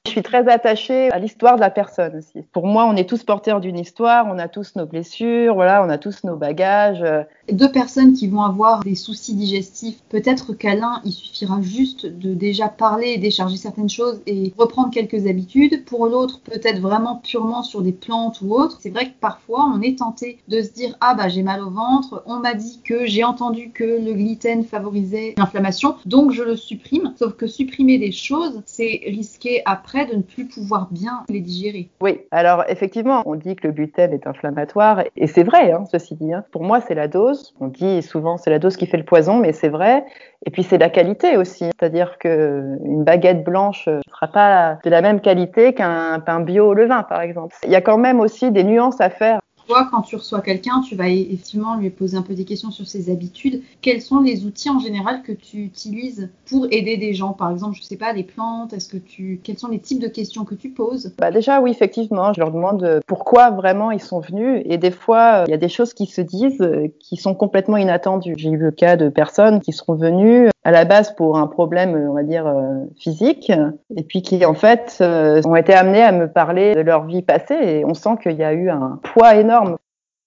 Je 0.06 0.12
suis 0.12 0.22
très 0.22 0.48
attachée 0.48 1.10
à 1.12 1.18
l'histoire 1.18 1.56
de 1.56 1.62
la 1.62 1.72
personne 1.72 2.18
aussi. 2.18 2.46
Pour 2.52 2.68
moi, 2.68 2.86
on 2.86 2.96
est 2.96 3.10
tous 3.10 3.24
porteurs 3.24 3.60
d'une 3.60 3.80
histoire, 3.80 4.28
on 4.30 4.38
a 4.38 4.48
tous 4.48 4.76
nos 4.76 4.86
blessures, 4.86 5.56
voilà, 5.56 5.84
on 5.84 5.90
a 5.90 5.98
tous 5.98 6.24
nos 6.24 6.36
bagages. 6.36 7.04
Deux 7.52 7.72
personnes 7.72 8.14
qui 8.14 8.28
vont 8.28 8.44
avoir 8.44 8.84
des 8.84 8.94
soucis 8.94 9.34
digestifs, 9.34 10.04
peut-être 10.10 10.54
qu'à 10.54 10.76
l'un, 10.76 11.02
il 11.06 11.12
suffira 11.12 11.60
juste 11.62 12.06
de 12.06 12.36
déjà 12.36 12.68
parler 12.68 13.14
et 13.14 13.18
décharger 13.18 13.58
certaines 13.58 13.90
choses 13.90 14.22
et 14.28 14.54
reprendre 14.58 14.92
quelques 14.92 15.26
habitudes. 15.26 15.86
Pour 15.86 16.06
l'autre, 16.06 16.40
peut-être 16.42 16.80
vraiment 16.80 17.16
purement 17.16 17.64
sur 17.64 17.82
des 17.82 17.92
plantes 17.92 18.42
ou 18.42 18.54
autres. 18.54 18.78
C'est 18.82 18.92
vrai 18.92 19.08
que 19.08 19.20
parfois, 19.20 19.72
on 19.76 19.82
est 19.82 19.98
tenté 19.98 20.38
de 20.48 20.62
se 20.62 20.72
dire 20.72 20.96
ah 21.02 21.16
bah 21.16 21.30
j'ai 21.30 21.44
mal 21.44 21.62
au 21.62 21.72
ventre, 21.72 22.24
on 22.28 22.40
m'a 22.40 22.54
dit 22.54 22.80
que 22.84 23.08
j'ai 23.08 23.24
entendu 23.24 23.72
que 23.72 23.84
le 23.84 24.14
gluten 24.14 24.64
favorisait 24.64 25.34
l'inflammation, 25.38 25.96
donc 26.06 26.32
je 26.32 26.44
le 26.44 26.56
supprime. 26.56 27.14
Sauf 27.18 27.34
que 27.34 27.48
supprimer 27.48 27.98
des 27.98 28.12
choses, 28.12 28.62
c'est 28.66 29.02
risquer 29.08 29.64
après 29.66 29.95
de 30.04 30.16
ne 30.16 30.22
plus 30.22 30.46
pouvoir 30.46 30.90
bien 30.92 31.24
les 31.30 31.40
digérer. 31.40 31.90
Oui, 32.02 32.20
alors 32.32 32.66
effectivement, 32.68 33.24
on 33.26 33.36
dit 33.36 33.56
que 33.56 33.68
le 33.68 33.74
gluten 33.74 34.12
est 34.12 34.28
inflammatoire, 34.28 35.04
et 35.16 35.28
c'est 35.28 35.44
vrai, 35.44 35.72
hein, 35.72 35.86
ceci 35.90 36.16
dit. 36.16 36.34
Hein. 36.34 36.44
Pour 36.52 36.64
moi, 36.64 36.82
c'est 36.82 36.96
la 36.96 37.08
dose. 37.08 37.56
On 37.62 37.68
dit 37.68 38.02
souvent 38.02 38.36
c'est 38.36 38.50
la 38.50 38.60
dose 38.60 38.76
qui 38.76 38.88
fait 38.88 38.98
le 38.98 39.06
poison, 39.06 39.38
mais 39.38 39.54
c'est 39.54 39.70
vrai. 39.70 40.04
Et 40.46 40.52
puis 40.52 40.64
c'est 40.64 40.78
la 40.78 40.90
qualité 40.90 41.38
aussi, 41.38 41.66
c'est-à-dire 41.80 42.18
que 42.20 42.78
une 42.84 43.04
baguette 43.04 43.44
blanche 43.44 43.88
ne 43.88 44.02
sera 44.10 44.28
pas 44.28 44.80
de 44.84 44.90
la 44.90 45.02
même 45.02 45.22
qualité 45.22 45.74
qu'un 45.74 46.20
pain 46.20 46.42
bio 46.42 46.68
au 46.68 46.74
levain, 46.74 47.04
par 47.04 47.22
exemple. 47.22 47.56
Il 47.64 47.72
y 47.72 47.76
a 47.76 47.82
quand 47.82 47.98
même 47.98 48.20
aussi 48.20 48.52
des 48.52 48.64
nuances 48.64 49.00
à 49.00 49.10
faire 49.10 49.40
toi, 49.68 49.88
quand 49.92 50.02
tu 50.02 50.16
reçois 50.16 50.42
quelqu'un, 50.42 50.82
tu 50.82 50.96
vas 50.96 51.10
effectivement 51.10 51.78
lui 51.78 51.90
poser 51.90 52.18
un 52.18 52.22
peu 52.22 52.34
des 52.34 52.46
questions 52.46 52.72
sur 52.72 52.88
ses 52.88 53.10
habitudes. 53.10 53.62
Quels 53.82 54.02
sont 54.02 54.22
les 54.22 54.46
outils 54.46 54.70
en 54.70 54.80
général 54.80 55.22
que 55.24 55.32
tu 55.32 55.58
utilises 55.64 56.30
pour 56.50 56.68
aider 56.72 56.98
des 56.98 57.14
gens? 57.14 57.34
Par 57.34 57.52
exemple, 57.52 57.76
je 57.76 57.84
sais 57.84 57.98
pas, 57.98 58.14
des 58.14 58.24
plantes. 58.24 58.74
Est-ce 58.74 58.90
que 58.90 58.98
tu, 58.98 59.40
quels 59.44 59.58
sont 59.58 59.70
les 59.70 59.80
types 59.80 60.02
de 60.02 60.08
questions 60.08 60.46
que 60.46 60.56
tu 60.56 60.70
poses? 60.70 61.14
Bah 61.18 61.32
déjà, 61.32 61.62
oui, 61.62 61.72
effectivement, 61.72 62.34
je 62.34 62.40
leur 62.40 62.52
demande 62.52 62.84
euh, 62.84 63.00
pourquoi 63.08 63.52
vraiment 63.52 63.92
ils 63.92 64.02
sont 64.02 64.20
venus. 64.20 64.62
Et 64.66 64.78
des 64.78 64.92
fois, 64.92 65.42
euh, 65.42 65.44
il 65.48 65.52
y 65.52 65.56
a 65.56 65.58
des 65.58 65.70
choses 65.70 65.94
qui 65.94 66.06
se 66.06 66.22
disent 66.22 66.62
euh, 66.62 66.88
qui 67.00 67.18
sont 67.18 67.36
complètement 67.36 67.78
inattendues. 67.78 68.36
J'ai 68.38 68.50
eu 68.50 68.58
le 68.58 68.72
cas 68.72 68.96
de 68.96 69.10
personnes 69.10 69.60
qui 69.62 69.72
seront 69.72 69.96
venues 69.96 70.50
à 70.66 70.72
la 70.72 70.84
base 70.84 71.16
pour 71.16 71.38
un 71.38 71.48
problème, 71.48 71.96
on 72.10 72.14
va 72.14 72.24
dire, 72.24 72.52
physique, 73.00 73.52
et 73.96 74.04
puis 74.04 74.22
qui 74.22 74.44
en 74.46 74.56
fait 74.56 74.98
ont 75.00 75.56
été 75.56 75.74
amenées 75.74 76.04
à 76.04 76.12
me 76.12 76.28
parler 76.28 76.74
de 76.74 76.82
leur 76.82 77.06
vie 77.06 77.22
passée. 77.22 77.56
Et 77.56 77.86
on 77.86 77.94
sent 77.94 78.18
qu'il 78.22 78.36
y 78.36 78.44
a 78.44 78.52
eu 78.52 78.70
un 78.70 79.00
poids 79.02 79.36
énorme 79.36 79.78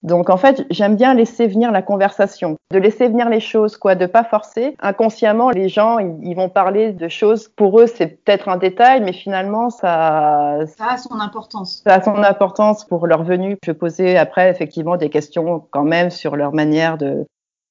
donc 0.02 0.30
en 0.30 0.36
fait, 0.36 0.64
j'aime 0.70 0.94
bien 0.94 1.12
laisser 1.12 1.48
venir 1.48 1.72
la 1.72 1.82
conversation, 1.82 2.56
de 2.70 2.78
laisser 2.78 3.08
venir 3.08 3.28
les 3.28 3.40
choses, 3.40 3.76
quoi, 3.76 3.96
de 3.96 4.06
pas 4.06 4.22
forcer. 4.22 4.76
Inconsciemment, 4.80 5.50
les 5.50 5.68
gens, 5.68 5.98
ils, 5.98 6.34
vont 6.34 6.48
parler 6.48 6.92
de 6.92 7.08
choses. 7.08 7.48
Pour 7.48 7.80
eux, 7.80 7.88
c'est 7.88 8.22
peut-être 8.24 8.48
un 8.48 8.58
détail, 8.58 9.00
mais 9.00 9.12
finalement, 9.12 9.70
ça, 9.70 10.58
ça 10.66 10.92
a 10.92 10.96
son 10.98 11.18
importance. 11.18 11.82
Ça 11.84 11.94
a 11.94 12.00
son 12.00 12.22
importance 12.22 12.84
pour 12.84 13.08
leur 13.08 13.24
venue. 13.24 13.56
Je 13.64 13.72
posais 13.72 14.16
après 14.16 14.48
effectivement 14.50 14.96
des 14.96 15.10
questions 15.10 15.66
quand 15.70 15.84
même 15.84 16.10
sur 16.10 16.36
leur 16.36 16.54
manière 16.54 16.96
de 16.96 17.26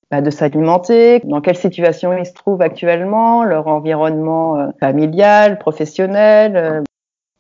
bah, 0.10 0.22
de 0.22 0.30
s'alimenter, 0.30 1.20
dans 1.26 1.42
quelle 1.42 1.58
situation 1.58 2.14
ils 2.18 2.26
se 2.26 2.34
trouvent 2.34 2.62
actuellement, 2.62 3.44
leur 3.44 3.68
environnement 3.68 4.58
euh, 4.58 4.68
familial, 4.80 5.60
professionnel, 5.60 6.56
euh, 6.56 6.82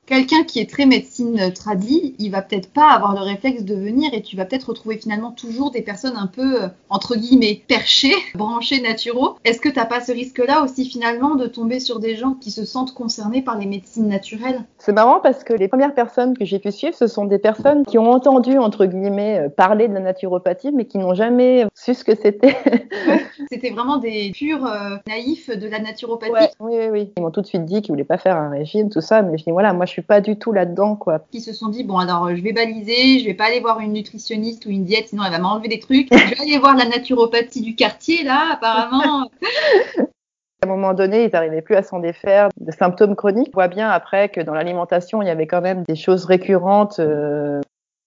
quelqu'un 0.07 0.43
qui 0.43 0.59
est 0.59 0.69
très 0.69 0.85
médecine 0.85 1.53
tradie, 1.53 2.15
il 2.17 2.31
va 2.31 2.41
peut-être 2.41 2.71
pas 2.71 2.91
avoir 2.91 3.13
le 3.13 3.21
réflexe 3.21 3.63
de 3.63 3.75
venir 3.75 4.09
et 4.13 4.21
tu 4.23 4.35
vas 4.35 4.45
peut-être 4.45 4.69
retrouver 4.69 4.97
finalement 4.97 5.31
toujours 5.31 5.69
des 5.69 5.81
personnes 5.81 6.15
un 6.15 6.27
peu 6.27 6.63
euh, 6.63 6.67
entre 6.89 7.15
guillemets 7.15 7.61
perchées, 7.67 8.15
branchées 8.35 8.81
naturaux. 8.81 9.35
Est-ce 9.43 9.59
que 9.59 9.69
tu 9.69 9.75
n'as 9.75 9.85
pas 9.85 9.99
ce 9.99 10.11
risque-là 10.11 10.63
aussi 10.63 10.89
finalement 10.89 11.35
de 11.35 11.45
tomber 11.45 11.79
sur 11.79 11.99
des 11.99 12.15
gens 12.15 12.33
qui 12.33 12.51
se 12.51 12.65
sentent 12.65 12.93
concernés 12.93 13.41
par 13.41 13.59
les 13.59 13.65
médecines 13.65 14.07
naturelles? 14.07 14.61
C'est 14.77 14.93
marrant 14.93 15.19
parce 15.19 15.43
que 15.43 15.53
les 15.53 15.67
premières 15.67 15.93
personnes 15.93 16.37
que 16.37 16.45
j'ai 16.45 16.59
pu 16.59 16.71
suivre, 16.71 16.95
ce 16.95 17.07
sont 17.07 17.25
des 17.25 17.39
personnes 17.39 17.85
qui 17.85 17.97
ont 17.97 18.09
entendu 18.09 18.57
entre 18.57 18.85
guillemets 18.85 19.39
euh, 19.39 19.49
parler 19.49 19.89
de 19.89 19.93
la 19.93 19.99
naturopathie 19.99 20.71
mais 20.71 20.85
qui 20.85 20.97
n'ont 20.97 21.13
jamais 21.13 21.65
su 21.75 21.93
ce 21.93 22.05
que 22.05 22.15
c'était. 22.15 22.55
c'était 23.51 23.71
vraiment 23.71 23.97
des 23.97 24.31
purs 24.31 24.65
euh, 24.65 24.95
naïfs 25.07 25.49
de 25.49 25.67
la 25.67 25.79
naturopathie. 25.79 26.31
oui, 26.61 26.75
oui, 26.79 26.87
oui. 26.89 27.11
Ils 27.17 27.23
m'ont 27.23 27.31
tout 27.31 27.41
de 27.41 27.47
suite 27.47 27.65
dit 27.65 27.81
qu'ils 27.81 27.91
voulaient 27.91 28.05
pas 28.05 28.17
faire 28.17 28.37
un 28.37 28.49
régime, 28.49 28.89
tout 28.89 29.01
ça, 29.01 29.21
mais 29.21 29.37
je 29.37 29.43
dis 29.43 29.51
voilà, 29.51 29.73
moi 29.73 29.85
je 29.85 29.96
suis 29.97 30.05
pas 30.05 30.21
du 30.21 30.37
tout 30.37 30.51
là-dedans, 30.51 30.95
quoi. 30.95 31.25
Qui 31.31 31.41
se 31.41 31.53
sont 31.53 31.69
dit, 31.69 31.83
bon, 31.83 31.97
alors 31.97 32.35
je 32.35 32.41
vais 32.41 32.53
baliser, 32.53 33.19
je 33.19 33.25
vais 33.25 33.33
pas 33.33 33.45
aller 33.45 33.59
voir 33.59 33.79
une 33.79 33.93
nutritionniste 33.93 34.65
ou 34.65 34.69
une 34.69 34.85
diète, 34.85 35.07
sinon 35.07 35.23
elle 35.25 35.31
va 35.31 35.39
m'enlever 35.39 35.69
des 35.69 35.79
trucs. 35.79 36.07
je 36.11 36.35
vais 36.35 36.39
aller 36.39 36.59
voir 36.59 36.75
la 36.75 36.85
naturopathie 36.85 37.61
du 37.61 37.75
quartier, 37.75 38.23
là, 38.23 38.53
apparemment. 38.53 39.29
À 40.63 40.65
un 40.65 40.69
moment 40.69 40.95
donné, 40.95 41.25
ils 41.25 41.29
n'arrivaient 41.31 41.61
plus 41.61 41.75
à 41.75 41.83
s'en 41.83 41.99
défaire 41.99 42.49
de 42.59 42.71
symptômes 42.71 43.15
chroniques. 43.15 43.49
On 43.53 43.57
voit 43.59 43.67
bien 43.67 43.89
après 43.89 44.29
que 44.29 44.41
dans 44.41 44.55
l'alimentation, 44.55 45.21
il 45.21 45.27
y 45.27 45.29
avait 45.29 45.45
quand 45.45 45.61
même 45.61 45.83
des 45.87 45.95
choses 45.95 46.25
récurrentes. 46.25 46.99
Euh, 46.99 47.61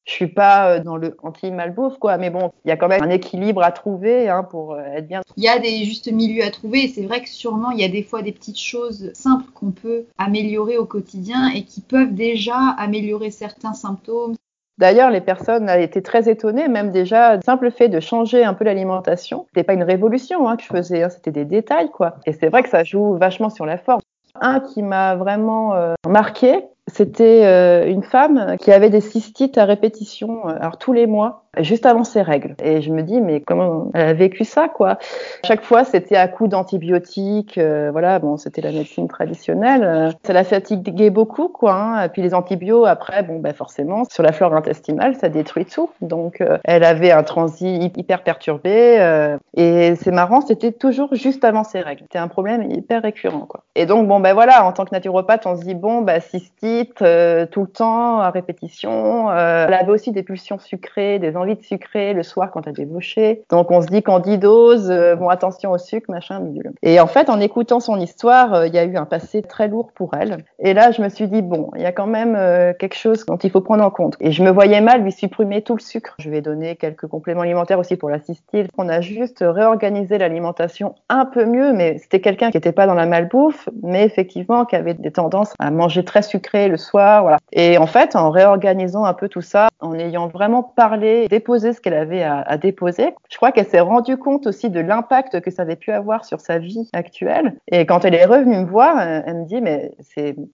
je 0.04 0.12
suis 0.12 0.26
pas 0.26 0.70
euh, 0.70 0.80
dans 0.82 0.96
le 0.96 1.16
anti-malbouffe, 1.22 1.98
quoi. 1.98 2.18
Mais 2.18 2.30
bon, 2.30 2.50
il 2.64 2.68
y 2.68 2.72
a 2.72 2.76
quand 2.76 2.88
même 2.88 3.02
un 3.02 3.10
équilibre 3.10 3.62
à 3.62 3.72
trouver 3.72 4.28
hein, 4.28 4.42
pour 4.42 4.74
euh, 4.74 4.82
être 4.94 5.06
bien. 5.06 5.20
Il 5.36 5.44
y 5.44 5.48
a 5.48 5.58
des 5.58 5.84
justes 5.84 6.10
milieux 6.10 6.44
à 6.44 6.50
trouver. 6.50 6.84
Et 6.84 6.88
c'est 6.88 7.04
vrai 7.04 7.22
que 7.22 7.28
sûrement, 7.28 7.70
il 7.70 7.80
y 7.80 7.84
a 7.84 7.88
des 7.88 8.02
fois 8.02 8.22
des 8.22 8.32
petites 8.32 8.60
choses 8.60 9.12
simples 9.14 9.50
qu'on 9.54 9.70
peut 9.70 10.04
améliorer 10.18 10.78
au 10.78 10.86
quotidien 10.86 11.48
et 11.48 11.64
qui 11.64 11.80
peuvent 11.80 12.14
déjà 12.14 12.56
améliorer 12.78 13.30
certains 13.30 13.74
symptômes. 13.74 14.34
D'ailleurs, 14.78 15.10
les 15.10 15.20
personnes 15.20 15.68
été 15.68 16.00
très 16.00 16.30
étonnées, 16.30 16.66
même 16.66 16.90
déjà, 16.90 17.36
le 17.36 17.42
simple 17.42 17.70
fait 17.70 17.90
de 17.90 18.00
changer 18.00 18.44
un 18.44 18.54
peu 18.54 18.64
l'alimentation. 18.64 19.44
C'était 19.48 19.62
pas 19.62 19.74
une 19.74 19.82
révolution 19.82 20.48
hein, 20.48 20.56
que 20.56 20.62
je 20.62 20.68
faisais, 20.68 21.02
hein, 21.02 21.10
c'était 21.10 21.32
des 21.32 21.44
détails, 21.44 21.90
quoi. 21.90 22.14
Et 22.24 22.32
c'est 22.32 22.48
vrai 22.48 22.62
que 22.62 22.70
ça 22.70 22.82
joue 22.82 23.14
vachement 23.18 23.50
sur 23.50 23.66
la 23.66 23.76
forme. 23.76 24.00
Un 24.40 24.60
qui 24.60 24.82
m'a 24.82 25.16
vraiment 25.16 25.74
euh, 25.74 25.92
marqué, 26.08 26.64
c'était 26.92 27.44
euh, 27.44 27.86
une 27.86 28.02
femme 28.02 28.56
qui 28.60 28.72
avait 28.72 28.90
des 28.90 29.00
cystites 29.00 29.58
à 29.58 29.64
répétition, 29.64 30.48
euh, 30.48 30.56
alors 30.60 30.78
tous 30.78 30.92
les 30.92 31.06
mois, 31.06 31.44
juste 31.58 31.86
avant 31.86 32.04
ses 32.04 32.22
règles. 32.22 32.54
Et 32.62 32.82
je 32.82 32.92
me 32.92 33.02
dis, 33.02 33.20
mais 33.20 33.40
comment 33.40 33.90
elle 33.94 34.08
a 34.08 34.12
vécu 34.12 34.44
ça, 34.44 34.68
quoi? 34.68 34.98
Chaque 35.44 35.62
fois, 35.62 35.84
c'était 35.84 36.16
à 36.16 36.28
coup 36.28 36.48
d'antibiotiques. 36.48 37.58
Euh, 37.58 37.90
voilà, 37.92 38.18
bon, 38.18 38.36
c'était 38.36 38.60
la 38.60 38.72
médecine 38.72 39.08
traditionnelle. 39.08 40.14
ça 40.24 40.32
la 40.32 40.44
fatiguait 40.44 41.10
beaucoup, 41.10 41.48
quoi. 41.48 41.74
Hein. 41.74 42.04
Et 42.04 42.08
puis 42.08 42.22
les 42.22 42.34
antibiotiques, 42.34 42.60
après, 42.86 43.22
bon, 43.22 43.38
bah 43.38 43.52
forcément, 43.54 44.04
sur 44.04 44.22
la 44.22 44.32
flore 44.32 44.54
intestinale, 44.54 45.14
ça 45.14 45.28
détruit 45.28 45.64
tout. 45.64 45.90
Donc, 46.02 46.42
elle 46.64 46.84
avait 46.84 47.10
un 47.10 47.22
transit 47.22 47.96
hyper 47.96 48.22
perturbé. 48.22 49.38
et 49.56 49.94
c'est 49.96 50.10
marrant, 50.10 50.40
c'était 50.40 50.72
toujours 50.72 51.14
juste 51.14 51.44
avant 51.44 51.64
ses 51.64 51.80
règles. 51.80 52.02
C'était 52.02 52.18
un 52.18 52.28
problème 52.28 52.70
hyper 52.70 53.02
récurrent, 53.02 53.46
quoi. 53.46 53.62
Et 53.74 53.86
donc, 53.86 54.06
bon, 54.08 54.20
ben 54.20 54.34
voilà, 54.34 54.64
en 54.64 54.72
tant 54.72 54.84
que 54.84 54.94
naturopathe, 54.94 55.46
on 55.46 55.56
se 55.56 55.62
dit, 55.62 55.74
bon, 55.74 56.02
bah, 56.02 56.20
cystite, 56.20 57.02
euh, 57.02 57.46
tout 57.46 57.62
le 57.62 57.68
temps, 57.68 58.20
à 58.20 58.30
répétition. 58.30 59.30
Euh, 59.30 59.66
elle 59.68 59.74
avait 59.74 59.92
aussi 59.92 60.12
des 60.12 60.22
pulsions 60.22 60.58
sucrées, 60.58 61.18
des 61.18 61.36
envies 61.40 61.56
de 61.56 61.62
sucrer 61.62 62.12
le 62.12 62.22
soir 62.22 62.50
quand 62.50 62.66
elle 62.66 62.74
débauchait. 62.74 63.42
Donc 63.50 63.70
on 63.70 63.82
se 63.82 63.86
dit 63.86 64.02
candidose, 64.02 64.90
euh, 64.90 65.16
bon 65.16 65.28
attention 65.28 65.72
au 65.72 65.78
sucre, 65.78 66.10
machin, 66.10 66.40
bidule. 66.40 66.72
Et 66.82 67.00
en 67.00 67.06
fait, 67.06 67.28
en 67.28 67.40
écoutant 67.40 67.80
son 67.80 67.98
histoire, 67.98 68.66
il 68.66 68.74
y 68.74 68.78
a 68.78 68.84
eu 68.84 68.96
un 68.96 69.06
passé 69.06 69.42
très 69.42 69.68
lourd 69.68 69.90
pour 69.94 70.14
elle. 70.14 70.44
Et 70.58 70.74
là, 70.74 70.90
je 70.90 71.02
me 71.02 71.08
suis 71.08 71.28
dit 71.28 71.42
bon, 71.42 71.70
il 71.76 71.82
y 71.82 71.86
a 71.86 71.92
quand 71.92 72.06
même 72.06 72.34
quelque 72.78 72.96
chose 72.96 73.24
dont 73.26 73.36
il 73.36 73.50
faut 73.50 73.60
prendre 73.60 73.84
en 73.84 73.90
compte. 73.90 74.16
Et 74.20 74.32
je 74.32 74.42
me 74.42 74.50
voyais 74.50 74.80
mal 74.80 75.02
lui 75.02 75.12
supprimer 75.12 75.62
tout 75.62 75.74
le 75.74 75.80
sucre. 75.80 76.14
Je 76.18 76.30
vais 76.30 76.40
donner 76.40 76.76
quelques 76.76 77.06
compléments 77.06 77.42
alimentaires 77.42 77.78
aussi 77.78 77.96
pour 77.96 78.10
la 78.10 78.20
cystite. 78.20 78.68
On 78.78 78.88
a 78.88 79.00
juste 79.00 79.44
réorganisé 79.46 80.18
l'alimentation 80.18 80.94
un 81.08 81.24
peu 81.24 81.44
mieux, 81.44 81.72
mais 81.72 81.98
c'était 81.98 82.20
quelqu'un 82.20 82.50
qui 82.50 82.56
n'était 82.56 82.72
pas 82.72 82.86
dans 82.86 82.94
la 82.94 83.06
malbouffe, 83.06 83.68
mais 83.82 84.04
effectivement 84.04 84.64
qui 84.64 84.76
avait 84.76 84.94
des 84.94 85.10
tendances 85.10 85.52
à 85.58 85.70
manger 85.70 86.04
très 86.04 86.22
sucré 86.22 86.68
le 86.68 86.76
soir. 86.76 87.38
Et 87.52 87.78
en 87.78 87.86
fait, 87.86 88.16
en 88.16 88.30
réorganisant 88.30 89.04
un 89.04 89.14
peu 89.14 89.28
tout 89.28 89.40
ça, 89.40 89.68
en 89.80 89.94
ayant 89.94 90.28
vraiment 90.28 90.62
parlé, 90.62 91.26
déposé 91.30 91.72
ce 91.72 91.80
qu'elle 91.80 91.94
avait 91.94 92.22
à, 92.22 92.58
déposer, 92.58 93.14
je 93.30 93.36
crois 93.36 93.52
qu'elle 93.52 93.66
s'est 93.66 93.80
rendue 93.80 94.18
compte 94.18 94.46
aussi 94.46 94.68
de 94.68 94.80
l'impact 94.80 95.40
que 95.40 95.50
ça 95.50 95.62
avait 95.62 95.76
pu 95.76 95.92
avoir 95.92 96.24
sur 96.24 96.40
sa 96.40 96.58
vie 96.58 96.90
actuelle. 96.92 97.56
Et 97.68 97.86
quand 97.86 98.04
elle 98.04 98.14
est 98.14 98.26
revenue 98.26 98.58
me 98.58 98.66
voir, 98.66 98.98
euh, 98.98 99.22
elle 99.24 99.36
me 99.36 99.46
dit, 99.46 99.60
mais 99.60 99.92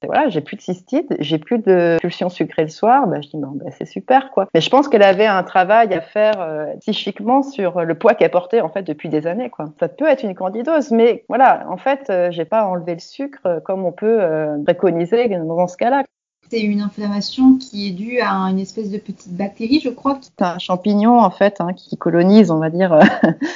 voilà, 0.04 0.28
j'ai 0.28 0.40
plus 0.40 0.56
de 0.56 0.61
cystite, 0.61 1.14
j'ai 1.18 1.38
plus 1.38 1.59
de 1.59 1.97
pulsions 2.00 2.28
sucrées 2.28 2.62
le 2.62 2.68
soir. 2.68 3.09
Bah, 3.09 3.21
je 3.21 3.28
dis, 3.28 3.38
bon, 3.38 3.52
bah, 3.54 3.71
c'est 3.76 3.87
super, 3.87 4.30
quoi. 4.30 4.47
Mais 4.54 4.61
je 4.61 4.71
pense 4.71 4.88
qu'elle 4.88 5.02
avait 5.02 5.26
un 5.26 5.42
travail 5.42 5.92
à 5.95 6.00
faire 6.00 6.40
euh, 6.40 6.66
psychiquement 6.80 7.42
sur 7.42 7.83
le 7.83 7.95
poids 7.95 8.14
qu'elle 8.14 8.30
portait, 8.30 8.61
en 8.61 8.68
fait, 8.68 8.83
depuis 8.83 9.09
des 9.09 9.26
années, 9.26 9.50
quoi. 9.50 9.66
Ça 9.80 9.88
peut 9.88 10.06
être 10.06 10.23
une 10.23 10.35
candidose, 10.35 10.90
mais 10.90 11.25
voilà, 11.28 11.66
en 11.68 11.78
fait, 11.78 12.09
euh, 12.11 12.30
j'ai 12.30 12.45
pas 12.45 12.66
enlevé 12.66 12.92
le 12.92 13.00
sucre 13.00 13.61
comme 13.64 13.85
on 13.85 13.92
peut 13.92 14.21
préconiser 14.64 15.28
dans 15.28 15.66
ce 15.66 15.76
cas-là. 15.76 16.02
C'est 16.50 16.61
une 16.61 16.81
inflammation 16.81 17.59
qui 17.59 17.88
est 17.88 17.93
due 17.93 18.21
à 18.21 18.31
une 18.31 18.59
espèce 18.59 18.91
de 18.91 18.99
petite 18.99 19.37
bactérie, 19.37 19.81
je 19.81 19.91
crois. 19.91 20.19
C'est 20.23 20.45
un 20.45 20.59
champignon 20.59 21.19
en 21.19 21.31
fait 21.31 21.57
hein, 21.61 21.73
qui 21.75 21.97
colonise, 21.97 22.50
on 22.50 22.59
va 22.59 22.71
dire, 22.71 22.99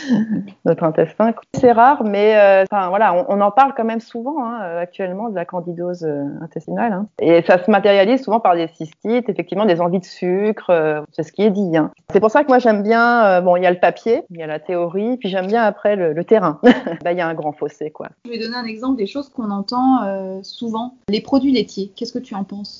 notre 0.64 0.84
intestin. 0.84 1.32
C'est 1.54 1.72
rare, 1.72 2.04
mais 2.04 2.36
euh, 2.36 2.64
enfin 2.70 2.88
voilà, 2.88 3.26
on, 3.28 3.40
en 3.40 3.50
parle 3.50 3.74
quand 3.76 3.84
même 3.84 4.00
souvent 4.00 4.44
hein, 4.44 4.60
actuellement 4.78 5.28
de 5.28 5.34
la 5.34 5.44
candidose 5.44 6.04
euh, 6.04 6.24
intestinale. 6.42 6.92
Hein. 6.92 7.06
Et 7.20 7.42
ça 7.42 7.62
se 7.62 7.70
matérialise 7.70 8.22
souvent 8.22 8.40
par 8.40 8.54
des 8.54 8.68
cystites, 8.68 9.28
effectivement 9.28 9.66
des 9.66 9.80
envies 9.80 10.00
de 10.00 10.04
sucre, 10.04 10.70
euh, 10.70 11.00
c'est 11.12 11.22
ce 11.22 11.32
qui 11.32 11.42
est 11.42 11.50
dit. 11.50 11.72
C'est 12.12 12.20
pour 12.20 12.30
ça 12.30 12.42
que 12.42 12.48
moi 12.48 12.58
j'aime 12.58 12.82
bien, 12.82 13.40
bon, 13.42 13.56
il 13.56 13.62
y 13.62 13.66
a 13.66 13.70
le 13.70 13.78
papier, 13.78 14.22
il 14.30 14.38
y 14.38 14.42
a 14.42 14.46
la 14.46 14.58
théorie, 14.58 15.16
puis 15.18 15.28
j'aime 15.28 15.46
bien 15.46 15.62
après 15.62 15.96
le, 15.96 16.24
terrain. 16.24 16.60
il 17.10 17.16
y 17.16 17.20
a 17.20 17.26
un 17.26 17.34
grand 17.34 17.52
fossé 17.52 17.90
quoi. 17.90 18.08
Je 18.24 18.30
vais 18.30 18.38
donner 18.38 18.56
un 18.56 18.64
exemple 18.64 18.98
des 18.98 19.06
choses 19.06 19.28
qu'on 19.28 19.50
entend 19.50 20.42
souvent. 20.42 20.94
Les 21.08 21.20
produits 21.20 21.52
laitiers, 21.52 21.92
qu'est-ce 21.96 22.12
que 22.12 22.18
tu 22.18 22.34
en 22.34 22.44
penses? 22.44 22.79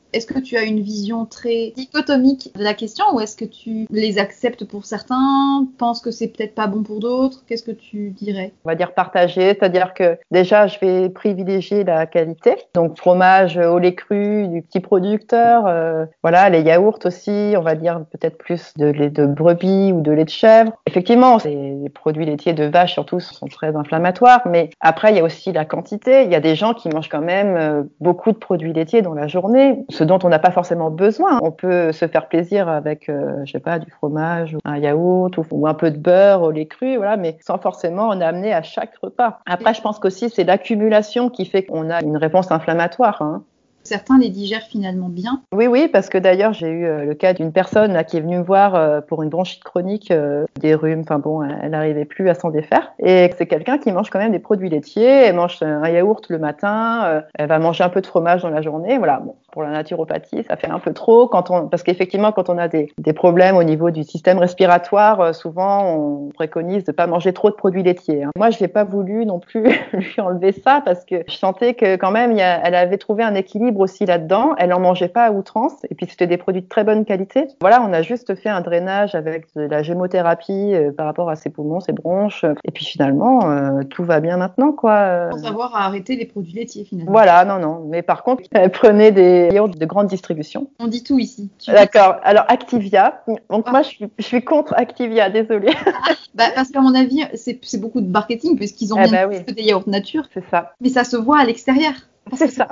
est-ce 0.13 0.27
que 0.27 0.39
tu 0.39 0.57
as 0.57 0.63
une 0.63 0.81
vision 0.81 1.25
très 1.25 1.73
dichotomique 1.75 2.51
de 2.55 2.63
la 2.63 2.73
question 2.73 3.05
ou 3.13 3.19
est-ce 3.19 3.35
que 3.35 3.45
tu 3.45 3.87
les 3.89 4.17
acceptes 4.17 4.65
pour 4.65 4.85
certains, 4.85 5.67
penses 5.77 6.01
que 6.01 6.11
c'est 6.11 6.27
peut-être 6.27 6.55
pas 6.55 6.67
bon 6.67 6.83
pour 6.83 6.99
d'autres? 6.99 7.43
Qu'est-ce 7.47 7.63
que 7.63 7.71
tu 7.71 8.09
dirais? 8.09 8.53
On 8.65 8.69
va 8.69 8.75
dire 8.75 8.93
partagé, 8.93 9.41
c'est-à-dire 9.41 9.93
que 9.93 10.17
déjà 10.31 10.67
je 10.67 10.79
vais 10.79 11.09
privilégier 11.09 11.83
la 11.83 12.05
qualité, 12.05 12.55
donc 12.73 12.97
fromage 12.97 13.57
au 13.57 13.79
lait 13.79 13.95
cru 13.95 14.47
du 14.47 14.61
petit 14.61 14.79
producteur, 14.79 15.65
euh, 15.67 16.05
voilà 16.23 16.49
les 16.49 16.61
yaourts 16.61 16.99
aussi, 17.05 17.53
on 17.57 17.61
va 17.61 17.75
dire 17.75 18.01
peut-être 18.11 18.37
plus 18.37 18.73
de 18.77 18.87
lait 18.87 19.09
de 19.09 19.25
brebis 19.25 19.93
ou 19.93 20.01
de 20.01 20.11
lait 20.11 20.25
de 20.25 20.29
chèvre. 20.29 20.73
Effectivement, 20.87 21.37
les 21.45 21.89
produits 21.89 22.25
laitiers 22.25 22.53
de 22.53 22.65
vache 22.65 22.93
surtout 22.93 23.19
sont 23.19 23.47
très 23.47 23.75
inflammatoires, 23.75 24.41
mais 24.45 24.69
après 24.79 25.11
il 25.11 25.17
y 25.17 25.19
a 25.19 25.23
aussi 25.23 25.51
la 25.51 25.65
quantité. 25.65 26.23
Il 26.23 26.31
y 26.31 26.35
a 26.35 26.39
des 26.39 26.55
gens 26.55 26.73
qui 26.73 26.89
mangent 26.89 27.09
quand 27.09 27.21
même 27.21 27.55
euh, 27.55 27.83
beaucoup 27.99 28.31
de 28.31 28.37
produits 28.37 28.73
laitiers 28.73 29.01
dans 29.01 29.13
la 29.13 29.27
journée 29.27 29.85
dont 30.03 30.19
on 30.23 30.29
n'a 30.29 30.39
pas 30.39 30.51
forcément 30.51 30.89
besoin. 30.89 31.39
On 31.41 31.51
peut 31.51 31.91
se 31.91 32.07
faire 32.07 32.27
plaisir 32.27 32.67
avec, 32.67 33.09
euh, 33.09 33.41
je 33.45 33.51
sais 33.51 33.59
pas, 33.59 33.79
du 33.79 33.89
fromage, 33.91 34.57
un 34.65 34.77
yaourt 34.77 35.31
ou, 35.51 35.67
un 35.67 35.73
peu 35.73 35.91
de 35.91 35.97
beurre 35.97 36.41
au 36.43 36.51
lait 36.51 36.67
cru, 36.67 36.97
voilà, 36.97 37.17
mais 37.17 37.37
sans 37.41 37.57
forcément 37.57 38.07
en 38.07 38.21
amener 38.21 38.53
à 38.53 38.61
chaque 38.61 38.95
repas. 39.01 39.39
Après, 39.45 39.73
je 39.73 39.81
pense 39.81 39.99
qu'aussi 39.99 40.29
c'est 40.29 40.43
l'accumulation 40.43 41.29
qui 41.29 41.45
fait 41.45 41.63
qu'on 41.63 41.89
a 41.89 42.01
une 42.01 42.17
réponse 42.17 42.51
inflammatoire. 42.51 43.21
Hein. 43.21 43.43
Certains 43.83 44.19
les 44.19 44.29
digèrent 44.29 44.67
finalement 44.69 45.09
bien. 45.09 45.41
Oui, 45.53 45.67
oui, 45.67 45.89
parce 45.91 46.09
que 46.09 46.17
d'ailleurs, 46.17 46.53
j'ai 46.53 46.69
eu 46.69 46.85
euh, 46.85 47.05
le 47.05 47.13
cas 47.15 47.33
d'une 47.33 47.51
personne 47.51 47.93
là, 47.93 48.03
qui 48.03 48.17
est 48.17 48.21
venue 48.21 48.37
me 48.37 48.43
voir 48.43 48.75
euh, 48.75 49.01
pour 49.01 49.23
une 49.23 49.29
bronchite 49.29 49.63
chronique, 49.63 50.11
euh, 50.11 50.45
des 50.59 50.75
rhumes, 50.75 51.01
enfin 51.01 51.19
bon, 51.19 51.41
elle 51.43 51.71
n'arrivait 51.71 52.05
plus 52.05 52.29
à 52.29 52.35
s'en 52.35 52.49
défaire. 52.49 52.93
Et 52.99 53.31
c'est 53.37 53.47
quelqu'un 53.47 53.77
qui 53.77 53.91
mange 53.91 54.09
quand 54.09 54.19
même 54.19 54.31
des 54.31 54.39
produits 54.39 54.69
laitiers, 54.69 55.25
elle 55.25 55.35
mange 55.35 55.57
un 55.61 55.89
yaourt 55.89 56.29
le 56.29 56.37
matin, 56.37 57.23
elle 57.33 57.47
va 57.47 57.59
manger 57.59 57.83
un 57.83 57.89
peu 57.89 58.01
de 58.01 58.07
fromage 58.07 58.43
dans 58.43 58.49
la 58.49 58.61
journée. 58.61 58.97
Voilà, 58.97 59.21
pour 59.51 59.63
la 59.63 59.71
naturopathie, 59.71 60.43
ça 60.47 60.57
fait 60.57 60.69
un 60.69 60.79
peu 60.79 60.93
trop. 60.93 61.27
Quand 61.27 61.49
on, 61.49 61.67
parce 61.67 61.83
qu'effectivement, 61.83 62.31
quand 62.31 62.49
on 62.49 62.57
a 62.57 62.67
des, 62.67 62.91
des, 62.97 63.13
problèmes 63.13 63.57
au 63.57 63.63
niveau 63.63 63.89
du 63.91 64.03
système 64.03 64.37
respiratoire, 64.37 65.33
souvent 65.33 65.95
on 65.95 66.29
préconise 66.29 66.83
de 66.83 66.91
pas 66.91 67.07
manger 67.07 67.33
trop 67.33 67.49
de 67.49 67.55
produits 67.55 67.83
laitiers. 67.83 68.23
Hein. 68.23 68.31
Moi, 68.37 68.49
je 68.51 68.61
n'ai 68.61 68.67
pas 68.67 68.83
voulu 68.83 69.25
non 69.25 69.39
plus 69.39 69.63
lui 69.93 70.21
enlever 70.21 70.51
ça 70.51 70.81
parce 70.85 71.03
que 71.05 71.23
je 71.27 71.35
sentais 71.35 71.73
que 71.73 71.95
quand 71.95 72.11
même, 72.11 72.37
elle 72.37 72.75
avait 72.75 72.97
trouvé 72.97 73.23
un 73.23 73.35
équilibre 73.35 73.70
aussi 73.79 74.05
là-dedans. 74.05 74.55
Elle 74.57 74.73
en 74.73 74.79
mangeait 74.79 75.07
pas 75.07 75.25
à 75.25 75.31
outrance. 75.31 75.73
Et 75.89 75.95
puis 75.95 76.05
c'était 76.09 76.27
des 76.27 76.37
produits 76.37 76.61
de 76.61 76.67
très 76.67 76.83
bonne 76.83 77.05
qualité. 77.05 77.47
Voilà, 77.61 77.81
on 77.81 77.93
a 77.93 78.01
juste 78.01 78.35
fait 78.35 78.49
un 78.49 78.61
drainage 78.61 79.15
avec 79.15 79.47
de 79.55 79.61
la 79.61 79.83
gémothérapie 79.83 80.73
euh, 80.73 80.91
par 80.91 81.05
rapport 81.05 81.29
à 81.29 81.35
ses 81.35 81.49
poumons, 81.49 81.79
ses 81.79 81.93
bronches. 81.93 82.45
Et 82.63 82.71
puis 82.71 82.85
finalement, 82.85 83.49
euh, 83.49 83.83
tout 83.83 84.03
va 84.03 84.19
bien 84.19 84.37
maintenant, 84.37 84.71
quoi. 84.71 85.29
Sans 85.31 85.39
savoir 85.39 85.75
à 85.75 85.85
arrêter 85.85 86.15
les 86.15 86.25
produits 86.25 86.53
laitiers 86.53 86.85
finalement. 86.85 87.11
Voilà, 87.11 87.45
non, 87.45 87.59
non. 87.59 87.85
Mais 87.87 88.01
par 88.01 88.23
contre, 88.23 88.43
elle 88.51 88.71
prenait 88.71 89.11
des 89.11 89.49
yaourts 89.51 89.69
de 89.69 89.85
grande 89.85 90.07
distribution. 90.07 90.67
On 90.79 90.87
dit 90.87 91.03
tout 91.03 91.19
ici. 91.19 91.49
D'accord. 91.67 92.17
Alors 92.23 92.45
Activia. 92.47 93.23
Donc 93.49 93.65
ah. 93.67 93.71
moi, 93.71 93.81
je 93.81 93.87
suis, 93.87 94.05
je 94.17 94.23
suis, 94.23 94.43
contre 94.43 94.73
Activia. 94.75 95.29
Désolée. 95.29 95.73
bah, 96.35 96.45
parce 96.55 96.69
qu'à 96.69 96.81
mon 96.81 96.95
avis, 96.95 97.23
c'est 97.33 97.79
beaucoup 97.79 98.01
de 98.01 98.09
marketing 98.09 98.57
puisqu'ils 98.57 98.93
ont 98.93 98.97
eh 98.99 99.09
bien 99.09 99.27
bah 99.27 99.53
des 99.53 99.63
yaourts 99.63 99.87
nature. 99.87 100.23
C'est 100.33 100.43
ça. 100.49 100.73
Mais 100.81 100.89
ça 100.89 101.03
se 101.03 101.17
voit 101.17 101.39
à 101.39 101.45
l'extérieur. 101.45 101.93
C'est 102.33 102.49
ça. 102.49 102.67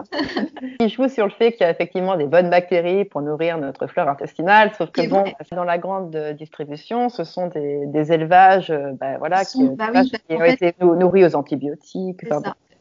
Il 0.79 0.89
joue 0.89 1.07
sur 1.07 1.25
le 1.25 1.31
fait 1.31 1.51
qu'il 1.53 1.61
y 1.61 1.63
a 1.63 1.71
effectivement 1.71 2.15
des 2.15 2.27
bonnes 2.27 2.49
bactéries 2.49 3.05
pour 3.05 3.21
nourrir 3.21 3.57
notre 3.57 3.87
flore 3.87 4.07
intestinale, 4.07 4.71
sauf 4.77 4.91
que 4.91 5.07
bon, 5.09 5.23
dans 5.51 5.63
la 5.63 5.77
grande 5.77 6.15
distribution, 6.37 7.09
ce 7.09 7.23
sont 7.23 7.47
des, 7.47 8.11
élevages, 8.11 8.69
euh, 8.69 8.93
bah, 8.93 9.17
voilà, 9.17 9.43
qui, 9.43 9.69
bah 9.69 9.91
ont 10.29 10.43
été 10.43 10.73
nourris 10.81 11.25
aux 11.25 11.35
antibiotiques. 11.35 12.25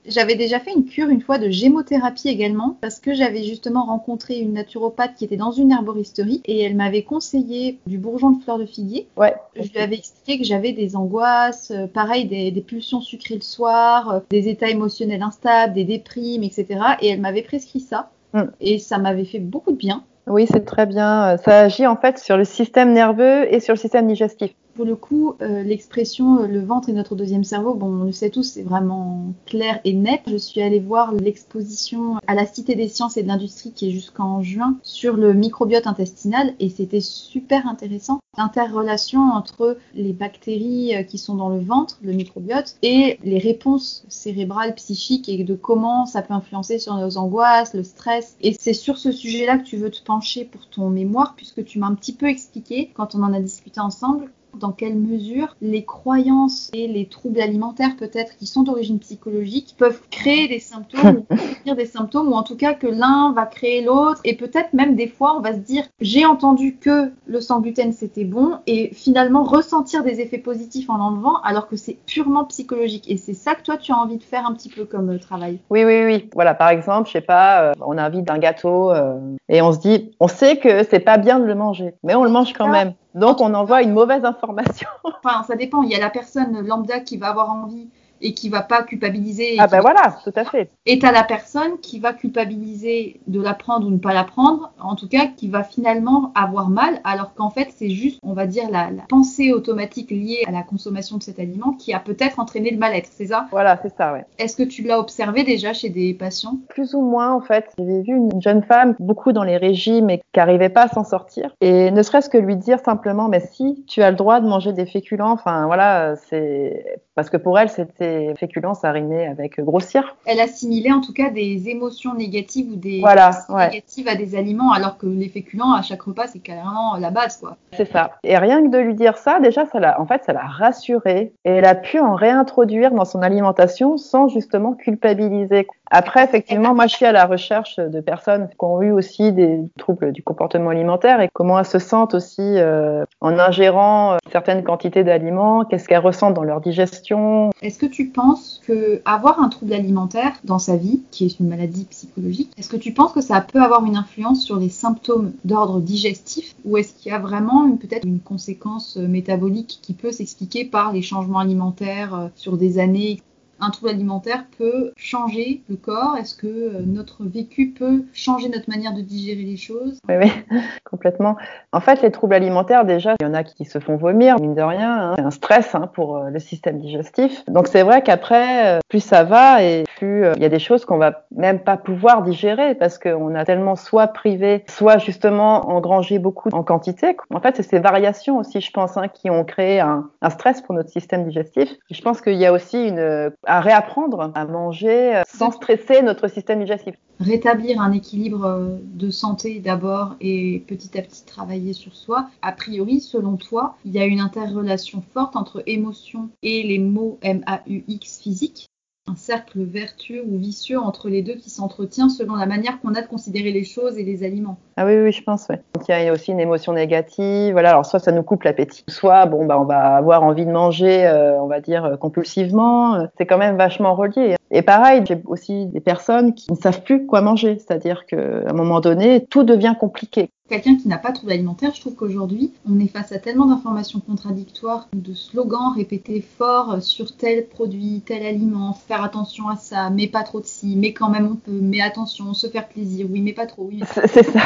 J'avais 0.06 0.36
déjà 0.36 0.58
fait 0.58 0.72
une 0.72 0.84
cure 0.84 1.08
une 1.08 1.20
fois 1.20 1.38
de 1.38 1.50
gémothérapie 1.50 2.28
également 2.28 2.76
parce 2.80 2.98
que 2.98 3.12
j'avais 3.14 3.42
justement 3.42 3.84
rencontré 3.84 4.38
une 4.38 4.54
naturopathe 4.54 5.14
qui 5.16 5.24
était 5.24 5.36
dans 5.36 5.50
une 5.50 5.70
herboristerie 5.70 6.40
et 6.46 6.62
elle 6.62 6.76
m'avait 6.76 7.02
conseillé 7.02 7.78
du 7.86 7.98
bourgeon 7.98 8.30
de 8.30 8.42
fleur 8.42 8.58
de 8.58 8.66
figuier. 8.66 9.06
Ouais. 9.16 9.34
Je 9.56 9.70
lui 9.70 9.78
avais 9.78 9.96
expliqué 9.96 10.38
que 10.38 10.44
j'avais 10.44 10.72
des 10.72 10.96
angoisses, 10.96 11.70
euh, 11.72 11.86
pareil 11.86 12.26
des, 12.26 12.50
des, 12.50 12.60
pulsions 12.62 13.00
sucrées 13.00 13.34
le 13.34 13.42
soir, 13.42 14.10
euh, 14.10 14.20
des 14.30 14.48
états 14.48 14.70
émotionnels 14.70 15.22
instables, 15.22 15.74
des 15.74 15.84
déprimes, 15.84 16.42
etc. 16.42 16.66
Et 17.00 17.08
elle 17.08 17.20
m'avait 17.20 17.42
prescrit 17.42 17.80
ça. 17.80 18.10
Mm. 18.32 18.42
Et 18.60 18.78
ça 18.78 18.98
m'avait 18.98 19.24
fait 19.24 19.40
beaucoup 19.40 19.72
de 19.72 19.76
bien. 19.76 20.04
Oui, 20.26 20.46
c'est 20.50 20.64
très 20.64 20.86
bien. 20.86 21.36
Ça 21.38 21.60
agit 21.60 21.86
en 21.86 21.96
fait 21.96 22.18
sur 22.18 22.36
le 22.36 22.44
système 22.44 22.92
nerveux 22.92 23.52
et 23.52 23.60
sur 23.60 23.74
le 23.74 23.78
système 23.78 24.06
digestif. 24.06 24.52
Pour 24.78 24.86
le 24.86 24.94
coup, 24.94 25.34
euh, 25.42 25.64
l'expression 25.64 26.38
euh, 26.38 26.46
le 26.46 26.64
ventre 26.64 26.88
est 26.88 26.92
notre 26.92 27.16
deuxième 27.16 27.42
cerveau, 27.42 27.74
bon, 27.74 28.02
on 28.02 28.04
le 28.04 28.12
sait 28.12 28.30
tous, 28.30 28.44
c'est 28.44 28.62
vraiment 28.62 29.34
clair 29.44 29.80
et 29.82 29.92
net. 29.92 30.20
Je 30.28 30.36
suis 30.36 30.62
allée 30.62 30.78
voir 30.78 31.12
l'exposition 31.12 32.20
à 32.28 32.36
la 32.36 32.46
Cité 32.46 32.76
des 32.76 32.86
sciences 32.86 33.16
et 33.16 33.24
de 33.24 33.26
l'industrie 33.26 33.72
qui 33.72 33.88
est 33.88 33.90
jusqu'en 33.90 34.40
juin 34.40 34.78
sur 34.84 35.16
le 35.16 35.34
microbiote 35.34 35.88
intestinal 35.88 36.54
et 36.60 36.68
c'était 36.68 37.00
super 37.00 37.66
intéressant. 37.66 38.20
L'interrelation 38.36 39.20
entre 39.20 39.78
les 39.96 40.12
bactéries 40.12 40.94
euh, 40.94 41.02
qui 41.02 41.18
sont 41.18 41.34
dans 41.34 41.48
le 41.48 41.58
ventre, 41.58 41.98
le 42.04 42.12
microbiote, 42.12 42.76
et 42.82 43.18
les 43.24 43.38
réponses 43.38 44.04
cérébrales, 44.08 44.76
psychiques 44.76 45.28
et 45.28 45.42
de 45.42 45.56
comment 45.56 46.06
ça 46.06 46.22
peut 46.22 46.34
influencer 46.34 46.78
sur 46.78 46.94
nos 46.94 47.18
angoisses, 47.18 47.74
le 47.74 47.82
stress. 47.82 48.36
Et 48.42 48.54
c'est 48.56 48.74
sur 48.74 48.96
ce 48.96 49.10
sujet-là 49.10 49.58
que 49.58 49.64
tu 49.64 49.76
veux 49.76 49.90
te 49.90 50.04
pencher 50.04 50.44
pour 50.44 50.68
ton 50.68 50.88
mémoire 50.88 51.34
puisque 51.34 51.64
tu 51.64 51.80
m'as 51.80 51.88
un 51.88 51.96
petit 51.96 52.14
peu 52.14 52.26
expliqué 52.26 52.92
quand 52.94 53.16
on 53.16 53.24
en 53.24 53.32
a 53.32 53.40
discuté 53.40 53.80
ensemble 53.80 54.30
dans 54.54 54.72
quelle 54.72 54.96
mesure 54.96 55.56
les 55.60 55.84
croyances 55.84 56.70
et 56.72 56.88
les 56.88 57.06
troubles 57.06 57.40
alimentaires 57.40 57.96
peut-être 57.96 58.36
qui 58.36 58.46
sont 58.46 58.62
d'origine 58.62 58.98
psychologique 58.98 59.74
peuvent 59.78 60.00
créer 60.10 60.48
des 60.48 60.58
symptômes 60.58 61.24
ou 61.66 61.74
des 61.74 61.86
symptômes 61.86 62.28
ou 62.28 62.34
en 62.34 62.42
tout 62.42 62.56
cas 62.56 62.74
que 62.74 62.86
l'un 62.86 63.32
va 63.32 63.46
créer 63.46 63.82
l'autre 63.82 64.20
et 64.24 64.34
peut-être 64.36 64.72
même 64.72 64.94
des 64.94 65.08
fois 65.08 65.36
on 65.36 65.40
va 65.40 65.52
se 65.52 65.58
dire 65.58 65.84
j'ai 66.00 66.24
entendu 66.24 66.76
que 66.76 67.12
le 67.26 67.40
sans 67.40 67.60
gluten 67.60 67.92
c'était 67.92 68.24
bon 68.24 68.58
et 68.66 68.90
finalement 68.92 69.44
ressentir 69.44 70.02
des 70.02 70.20
effets 70.20 70.38
positifs 70.38 70.90
en 70.90 71.00
enlevant 71.00 71.40
alors 71.42 71.68
que 71.68 71.76
c'est 71.76 71.96
purement 72.06 72.44
psychologique 72.44 73.10
et 73.10 73.16
c'est 73.16 73.34
ça 73.34 73.54
que 73.54 73.62
toi 73.62 73.76
tu 73.76 73.92
as 73.92 73.96
envie 73.96 74.18
de 74.18 74.24
faire 74.24 74.46
un 74.46 74.54
petit 74.54 74.68
peu 74.68 74.84
comme 74.84 75.10
euh, 75.10 75.18
travail. 75.18 75.58
Oui 75.70 75.84
oui 75.84 76.04
oui 76.04 76.28
voilà 76.34 76.54
par 76.54 76.70
exemple 76.70 77.08
je 77.08 77.12
sais 77.12 77.20
pas 77.20 77.62
euh, 77.62 77.72
on 77.84 77.98
invite 77.98 78.30
un 78.30 78.38
gâteau 78.38 78.90
euh, 78.90 79.18
et 79.48 79.62
on 79.62 79.72
se 79.72 79.78
dit 79.78 80.10
on 80.20 80.28
sait 80.28 80.56
que 80.56 80.84
c'est 80.84 81.00
pas 81.00 81.18
bien 81.18 81.38
de 81.38 81.44
le 81.44 81.54
manger 81.54 81.94
mais 82.02 82.14
on 82.14 82.24
le 82.24 82.30
mange 82.30 82.52
quand 82.52 82.68
même. 82.68 82.94
Donc 83.18 83.40
on 83.40 83.52
envoie 83.54 83.82
une 83.82 83.92
mauvaise 83.92 84.24
information. 84.24 84.88
Enfin, 85.04 85.42
ça 85.42 85.56
dépend. 85.56 85.82
Il 85.82 85.90
y 85.90 85.94
a 85.94 86.00
la 86.00 86.10
personne 86.10 86.64
lambda 86.66 87.00
qui 87.00 87.16
va 87.16 87.28
avoir 87.28 87.50
envie 87.50 87.90
et 88.20 88.34
qui 88.34 88.48
va 88.48 88.62
pas 88.62 88.82
culpabiliser. 88.82 89.56
Ah 89.58 89.66
ben 89.66 89.80
voilà, 89.80 90.16
tout 90.24 90.32
à 90.34 90.44
fait. 90.44 90.70
Et 90.86 90.98
à 91.02 91.12
la 91.12 91.22
personne 91.22 91.78
qui 91.80 92.00
va 92.00 92.12
culpabiliser 92.12 93.20
de 93.26 93.40
la 93.40 93.54
prendre 93.54 93.86
ou 93.86 93.90
ne 93.90 93.98
pas 93.98 94.14
la 94.14 94.24
prendre, 94.24 94.72
en 94.80 94.96
tout 94.96 95.08
cas 95.08 95.26
qui 95.26 95.48
va 95.48 95.62
finalement 95.62 96.32
avoir 96.34 96.68
mal, 96.68 97.00
alors 97.04 97.34
qu'en 97.34 97.50
fait 97.50 97.68
c'est 97.76 97.90
juste, 97.90 98.18
on 98.22 98.32
va 98.32 98.46
dire, 98.46 98.68
la, 98.70 98.88
pensée 99.08 99.52
automatique 99.52 100.10
liée 100.10 100.42
à 100.46 100.50
la 100.50 100.62
consommation 100.62 101.16
de 101.16 101.22
cet 101.22 101.38
aliment 101.38 101.72
qui 101.72 101.92
a 101.92 102.00
peut-être 102.00 102.38
entraîné 102.38 102.70
le 102.70 102.78
mal-être, 102.78 103.08
c'est 103.10 103.26
ça? 103.26 103.46
Voilà, 103.50 103.78
c'est 103.82 103.94
ça, 103.96 104.12
ouais. 104.12 104.24
Est-ce 104.38 104.56
que 104.56 104.62
tu 104.62 104.82
l'as 104.82 104.98
observé 104.98 105.44
déjà 105.44 105.72
chez 105.72 105.88
des 105.88 106.14
patients? 106.14 106.58
Plus 106.68 106.94
ou 106.94 107.00
moins, 107.00 107.32
en 107.32 107.40
fait. 107.40 107.72
J'avais 107.78 108.02
vu 108.02 108.16
une 108.16 108.42
jeune 108.42 108.62
femme, 108.62 108.94
beaucoup 108.98 109.32
dans 109.32 109.44
les 109.44 109.56
régimes 109.56 110.10
et 110.10 110.18
qui 110.18 110.38
n'arrivait 110.38 110.68
pas 110.68 110.84
à 110.84 110.88
s'en 110.88 111.04
sortir. 111.04 111.54
Et 111.60 111.90
ne 111.90 112.02
serait-ce 112.02 112.28
que 112.28 112.38
lui 112.38 112.56
dire 112.56 112.80
simplement, 112.80 113.28
mais 113.28 113.40
si, 113.40 113.84
tu 113.86 114.02
as 114.02 114.10
le 114.10 114.16
droit 114.16 114.40
de 114.40 114.46
manger 114.46 114.72
des 114.72 114.86
féculents, 114.86 115.32
enfin 115.32 115.66
voilà, 115.66 116.16
c'est 116.16 117.00
parce 117.14 117.30
que 117.30 117.36
pour 117.36 117.58
elle, 117.58 117.68
c'était 117.68 118.07
féculent, 118.38 118.74
ça 118.74 118.90
rimait 118.92 119.26
avec 119.26 119.60
grossir. 119.60 120.16
Elle 120.26 120.40
assimilait 120.40 120.92
en 120.92 121.00
tout 121.00 121.12
cas 121.12 121.30
des 121.30 121.68
émotions 121.68 122.14
négatives 122.14 122.70
ou 122.70 122.76
des 122.76 123.00
voilà, 123.00 123.30
négatives 123.48 124.08
à 124.08 124.14
des 124.14 124.36
aliments, 124.36 124.72
alors 124.72 124.98
que 124.98 125.06
les 125.06 125.28
féculents 125.28 125.72
à 125.72 125.82
chaque 125.82 126.02
repas, 126.02 126.26
c'est 126.26 126.38
carrément 126.38 126.96
la 126.96 127.10
base, 127.10 127.38
quoi. 127.38 127.56
C'est 127.72 127.90
ça. 127.90 128.12
Et 128.24 128.36
rien 128.36 128.62
que 128.62 128.68
de 128.68 128.78
lui 128.78 128.94
dire 128.94 129.18
ça, 129.18 129.40
déjà, 129.40 129.66
ça 129.66 129.80
l'a, 129.80 130.00
en 130.00 130.06
fait, 130.06 130.24
ça 130.24 130.32
l'a 130.32 130.46
rassurée 130.46 131.32
et 131.44 131.50
elle 131.50 131.64
a 131.64 131.74
pu 131.74 131.98
en 131.98 132.14
réintroduire 132.14 132.92
dans 132.92 133.04
son 133.04 133.22
alimentation 133.22 133.96
sans 133.96 134.28
justement 134.28 134.74
culpabiliser. 134.74 135.66
Après, 135.90 136.22
effectivement, 136.22 136.74
moi, 136.74 136.86
je 136.86 136.96
suis 136.96 137.06
à 137.06 137.12
la 137.12 137.24
recherche 137.24 137.76
de 137.76 138.00
personnes 138.00 138.48
qui 138.48 138.56
ont 138.60 138.82
eu 138.82 138.92
aussi 138.92 139.32
des 139.32 139.60
troubles 139.78 140.12
du 140.12 140.22
comportement 140.22 140.70
alimentaire 140.70 141.20
et 141.20 141.28
comment 141.32 141.58
elles 141.58 141.64
se 141.64 141.78
sentent 141.78 142.14
aussi 142.14 142.42
euh, 142.42 143.04
en 143.20 143.38
ingérant 143.38 144.12
euh, 144.12 144.16
certaines 144.30 144.62
quantités 144.64 145.02
d'aliments, 145.02 145.64
qu'est-ce 145.64 145.88
qu'elles 145.88 145.98
ressentent 145.98 146.34
dans 146.34 146.42
leur 146.42 146.60
digestion. 146.60 147.50
Est-ce 147.62 147.78
que 147.78 147.86
tu 147.86 147.97
penses 148.04 148.60
que 148.66 149.00
avoir 149.04 149.40
un 149.40 149.48
trouble 149.48 149.72
alimentaire 149.72 150.38
dans 150.44 150.58
sa 150.58 150.76
vie, 150.76 151.02
qui 151.10 151.26
est 151.26 151.38
une 151.38 151.48
maladie 151.48 151.84
psychologique, 151.84 152.50
est-ce 152.56 152.68
que 152.68 152.76
tu 152.76 152.92
penses 152.92 153.12
que 153.12 153.20
ça 153.20 153.40
peut 153.40 153.62
avoir 153.62 153.84
une 153.84 153.96
influence 153.96 154.44
sur 154.44 154.56
les 154.56 154.68
symptômes 154.68 155.32
d'ordre 155.44 155.80
digestif 155.80 156.54
ou 156.64 156.76
est-ce 156.76 156.94
qu'il 156.94 157.12
y 157.12 157.14
a 157.14 157.18
vraiment 157.18 157.70
peut-être 157.76 158.06
une 158.06 158.20
conséquence 158.20 158.96
métabolique 158.96 159.78
qui 159.82 159.94
peut 159.94 160.12
s'expliquer 160.12 160.64
par 160.64 160.92
les 160.92 161.02
changements 161.02 161.38
alimentaires 161.38 162.14
euh, 162.14 162.28
sur 162.36 162.56
des 162.56 162.78
années 162.78 163.22
un 163.60 163.70
trouble 163.70 163.90
alimentaire 163.90 164.44
peut 164.56 164.92
changer 164.96 165.62
le 165.68 165.76
corps? 165.76 166.16
Est-ce 166.16 166.34
que 166.34 166.46
euh, 166.46 166.82
notre 166.84 167.24
vécu 167.24 167.70
peut 167.70 168.04
changer 168.12 168.48
notre 168.48 168.68
manière 168.68 168.94
de 168.94 169.00
digérer 169.00 169.42
les 169.42 169.56
choses? 169.56 169.98
Oui, 170.08 170.14
oui, 170.20 170.30
complètement. 170.84 171.36
En 171.72 171.80
fait, 171.80 172.02
les 172.02 172.10
troubles 172.10 172.34
alimentaires, 172.34 172.84
déjà, 172.84 173.14
il 173.20 173.24
y 173.24 173.28
en 173.28 173.34
a 173.34 173.44
qui 173.44 173.64
se 173.64 173.78
font 173.78 173.96
vomir, 173.96 174.40
mine 174.40 174.54
de 174.54 174.62
rien. 174.62 175.10
Hein. 175.10 175.14
C'est 175.16 175.22
un 175.22 175.30
stress 175.30 175.74
hein, 175.74 175.90
pour 175.92 176.16
euh, 176.16 176.30
le 176.30 176.38
système 176.38 176.78
digestif. 176.78 177.44
Donc 177.46 177.68
c'est 177.68 177.82
vrai 177.82 178.02
qu'après, 178.02 178.76
euh, 178.76 178.78
plus 178.88 179.00
ça 179.00 179.24
va 179.24 179.62
et 179.62 179.84
plus 179.98 180.24
il 180.36 180.42
y 180.42 180.44
a 180.44 180.48
des 180.48 180.58
choses 180.58 180.84
qu'on 180.84 180.98
va 180.98 181.24
même 181.34 181.60
pas 181.60 181.76
pouvoir 181.76 182.22
digérer 182.22 182.74
parce 182.74 182.98
qu'on 182.98 183.34
a 183.34 183.44
tellement 183.44 183.76
soit 183.76 184.08
privé, 184.08 184.64
soit 184.68 184.98
justement 184.98 185.68
engrangé 185.70 186.18
beaucoup 186.18 186.48
en 186.52 186.62
quantité. 186.62 187.16
En 187.30 187.40
fait, 187.40 187.56
c'est 187.56 187.62
ces 187.62 187.78
variations 187.78 188.38
aussi, 188.38 188.60
je 188.60 188.70
pense, 188.70 188.96
hein, 188.96 189.08
qui 189.08 189.30
ont 189.30 189.44
créé 189.44 189.80
un, 189.80 190.08
stress 190.30 190.60
pour 190.60 190.74
notre 190.74 190.90
système 190.90 191.24
digestif. 191.24 191.70
je 191.90 192.00
pense 192.02 192.20
qu'il 192.20 192.34
y 192.34 192.46
a 192.46 192.52
aussi 192.52 192.88
une 192.88 193.32
à 193.46 193.60
réapprendre 193.60 194.30
à 194.34 194.44
manger 194.44 195.16
euh, 195.16 195.22
sans 195.26 195.50
stresser 195.50 196.02
notre 196.02 196.28
système 196.28 196.60
digestif. 196.60 196.94
Rétablir 197.20 197.80
un 197.80 197.92
équilibre 197.92 198.44
euh, 198.44 198.76
de 198.82 199.10
santé 199.10 199.60
d'abord 199.60 200.16
et 200.20 200.62
petit 200.66 200.96
à 200.98 201.02
petit 201.02 201.24
travailler 201.24 201.72
sur 201.72 201.94
soi. 201.94 202.28
A 202.42 202.52
priori, 202.52 203.00
selon 203.00 203.36
toi, 203.36 203.76
il 203.84 203.92
y 203.92 203.98
a 203.98 204.04
une 204.04 204.20
interrelation 204.20 205.02
forte 205.12 205.36
entre 205.36 205.62
émotion 205.66 206.28
et 206.42 206.62
les 206.62 206.78
mots 206.78 207.18
M-A-U-X 207.22 208.20
physiques 208.20 208.68
un 209.08 209.16
cercle 209.16 209.62
vertueux 209.62 210.22
ou 210.26 210.38
vicieux 210.38 210.78
entre 210.78 211.08
les 211.08 211.22
deux 211.22 211.34
qui 211.34 211.50
s'entretient 211.50 212.08
selon 212.08 212.34
la 212.34 212.46
manière 212.46 212.80
qu'on 212.80 212.94
a 212.94 213.02
de 213.02 213.06
considérer 213.06 213.52
les 213.52 213.64
choses 213.64 213.98
et 213.98 214.04
les 214.04 214.24
aliments. 214.24 214.58
Ah 214.76 214.84
oui, 214.84 214.96
oui, 214.96 215.12
je 215.12 215.22
pense. 215.22 215.48
Donc, 215.48 215.88
il 215.88 215.92
y 215.92 216.08
a 216.08 216.12
aussi 216.12 216.30
une 216.30 216.40
émotion 216.40 216.72
négative. 216.72 217.52
Voilà, 217.52 217.70
alors 217.70 217.86
soit 217.86 217.98
ça 217.98 218.12
nous 218.12 218.22
coupe 218.22 218.42
l'appétit, 218.44 218.84
soit 218.88 219.26
bon, 219.26 219.46
bah, 219.46 219.58
on 219.58 219.64
va 219.64 219.96
avoir 219.96 220.22
envie 220.22 220.46
de 220.46 220.50
manger, 220.50 221.06
euh, 221.06 221.40
on 221.40 221.46
va 221.46 221.60
dire, 221.60 221.84
euh, 221.84 221.96
compulsivement. 221.96 223.08
C'est 223.16 223.26
quand 223.26 223.38
même 223.38 223.56
vachement 223.56 223.94
relié. 223.94 224.36
Et 224.50 224.62
pareil, 224.62 225.02
j'ai 225.06 225.20
aussi 225.26 225.66
des 225.66 225.80
personnes 225.80 226.34
qui 226.34 226.50
ne 226.50 226.56
savent 226.56 226.82
plus 226.82 227.06
quoi 227.06 227.20
manger. 227.20 227.58
C'est-à-dire 227.58 228.06
qu'à 228.06 228.16
un 228.16 228.52
moment 228.52 228.80
donné, 228.80 229.26
tout 229.26 229.42
devient 229.42 229.74
compliqué 229.78 230.30
quelqu'un 230.48 230.76
qui 230.76 230.88
n'a 230.88 230.98
pas 230.98 231.10
de 231.10 231.16
trouble 231.16 231.32
alimentaire, 231.32 231.72
je 231.74 231.80
trouve 231.80 231.94
qu'aujourd'hui, 231.94 232.52
on 232.68 232.80
est 232.80 232.88
face 232.88 233.12
à 233.12 233.18
tellement 233.18 233.46
d'informations 233.46 234.00
contradictoires, 234.00 234.88
de 234.92 235.14
slogans 235.14 235.72
répétés 235.74 236.20
forts 236.20 236.82
sur 236.82 237.14
tel 237.16 237.46
produit, 237.46 238.02
tel 238.04 238.24
aliment, 238.24 238.72
faire 238.72 239.02
attention 239.02 239.48
à 239.48 239.56
ça, 239.56 239.90
mais 239.90 240.06
pas 240.06 240.22
trop 240.22 240.40
de 240.40 240.46
ci, 240.46 240.74
mais 240.76 240.92
quand 240.92 241.10
même 241.10 241.26
on 241.26 241.36
peut, 241.36 241.60
mais 241.60 241.80
attention, 241.80 242.34
se 242.34 242.46
faire 242.46 242.68
plaisir, 242.68 243.06
oui, 243.10 243.20
mais 243.20 243.32
pas 243.32 243.46
trop, 243.46 243.68
oui. 243.70 243.80
C'est 244.12 244.30
ça. 244.30 244.40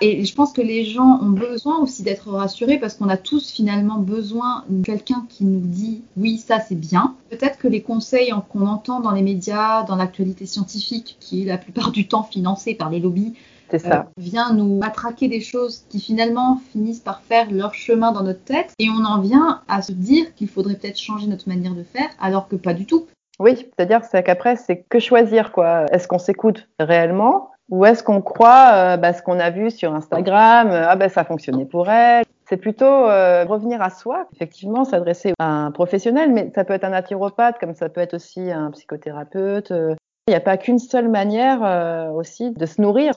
Et 0.00 0.24
je 0.24 0.34
pense 0.34 0.52
que 0.52 0.60
les 0.60 0.84
gens 0.84 1.20
ont 1.22 1.30
besoin 1.30 1.78
aussi 1.78 2.02
d'être 2.02 2.28
rassurés 2.28 2.78
parce 2.78 2.94
qu'on 2.94 3.08
a 3.08 3.16
tous 3.16 3.52
finalement 3.52 3.98
besoin 3.98 4.64
de 4.68 4.84
quelqu'un 4.84 5.24
qui 5.28 5.44
nous 5.44 5.60
dit 5.60 6.02
oui, 6.16 6.38
ça 6.38 6.58
c'est 6.58 6.74
bien. 6.74 7.14
Peut-être 7.30 7.56
que 7.56 7.68
les 7.68 7.82
conseils 7.82 8.32
qu'on 8.48 8.66
entend 8.66 8.98
dans 8.98 9.12
les 9.12 9.22
médias, 9.22 9.84
dans 9.84 9.94
l'actualité 9.94 10.44
scientifique, 10.44 11.16
qui 11.20 11.42
est 11.42 11.44
la 11.44 11.56
plupart 11.56 11.92
du 11.92 12.08
temps 12.08 12.24
financée 12.24 12.74
par 12.74 12.90
les 12.90 12.98
lobbies, 12.98 13.34
ça. 13.78 14.00
Euh, 14.00 14.02
vient 14.16 14.52
nous 14.52 14.76
matraquer 14.76 15.28
des 15.28 15.40
choses 15.40 15.84
qui 15.88 16.00
finalement 16.00 16.60
finissent 16.72 17.00
par 17.00 17.22
faire 17.22 17.50
leur 17.50 17.74
chemin 17.74 18.12
dans 18.12 18.22
notre 18.22 18.42
tête 18.44 18.72
et 18.78 18.88
on 18.90 19.04
en 19.04 19.20
vient 19.20 19.62
à 19.68 19.82
se 19.82 19.92
dire 19.92 20.34
qu'il 20.34 20.48
faudrait 20.48 20.74
peut-être 20.74 20.98
changer 20.98 21.26
notre 21.26 21.48
manière 21.48 21.74
de 21.74 21.82
faire 21.82 22.08
alors 22.20 22.48
que 22.48 22.56
pas 22.56 22.74
du 22.74 22.86
tout. 22.86 23.06
Oui, 23.38 23.56
c'est-à-dire 23.56 24.00
qu'après 24.24 24.56
c'est 24.56 24.84
que 24.88 24.98
choisir 24.98 25.52
quoi. 25.52 25.86
Est-ce 25.92 26.06
qu'on 26.08 26.18
s'écoute 26.18 26.68
réellement 26.78 27.50
ou 27.70 27.86
est-ce 27.86 28.02
qu'on 28.02 28.20
croit 28.20 28.70
euh, 28.74 28.96
bah, 28.96 29.12
ce 29.12 29.22
qu'on 29.22 29.40
a 29.40 29.50
vu 29.50 29.70
sur 29.70 29.94
Instagram 29.94 30.70
euh, 30.70 30.84
Ah 30.88 30.96
ben 30.96 31.08
ça 31.08 31.24
fonctionnait 31.24 31.64
pour 31.64 31.88
elle. 31.88 32.24
C'est 32.48 32.58
plutôt 32.58 32.84
revenir 32.84 33.80
à 33.80 33.88
soi, 33.88 34.26
effectivement, 34.34 34.84
s'adresser 34.84 35.32
à 35.38 35.46
un 35.46 35.70
professionnel, 35.70 36.30
mais 36.32 36.52
ça 36.54 36.64
peut 36.64 36.74
être 36.74 36.84
un 36.84 36.90
naturopathe, 36.90 37.58
comme 37.58 37.74
ça 37.74 37.88
peut 37.88 38.02
être 38.02 38.12
aussi 38.12 38.50
un 38.50 38.70
psychothérapeute. 38.72 39.70
Il 39.70 40.30
n'y 40.30 40.34
a 40.34 40.40
pas 40.40 40.58
qu'une 40.58 40.78
seule 40.78 41.08
manière 41.08 42.12
aussi 42.14 42.50
de 42.50 42.66
se 42.66 42.82
nourrir. 42.82 43.14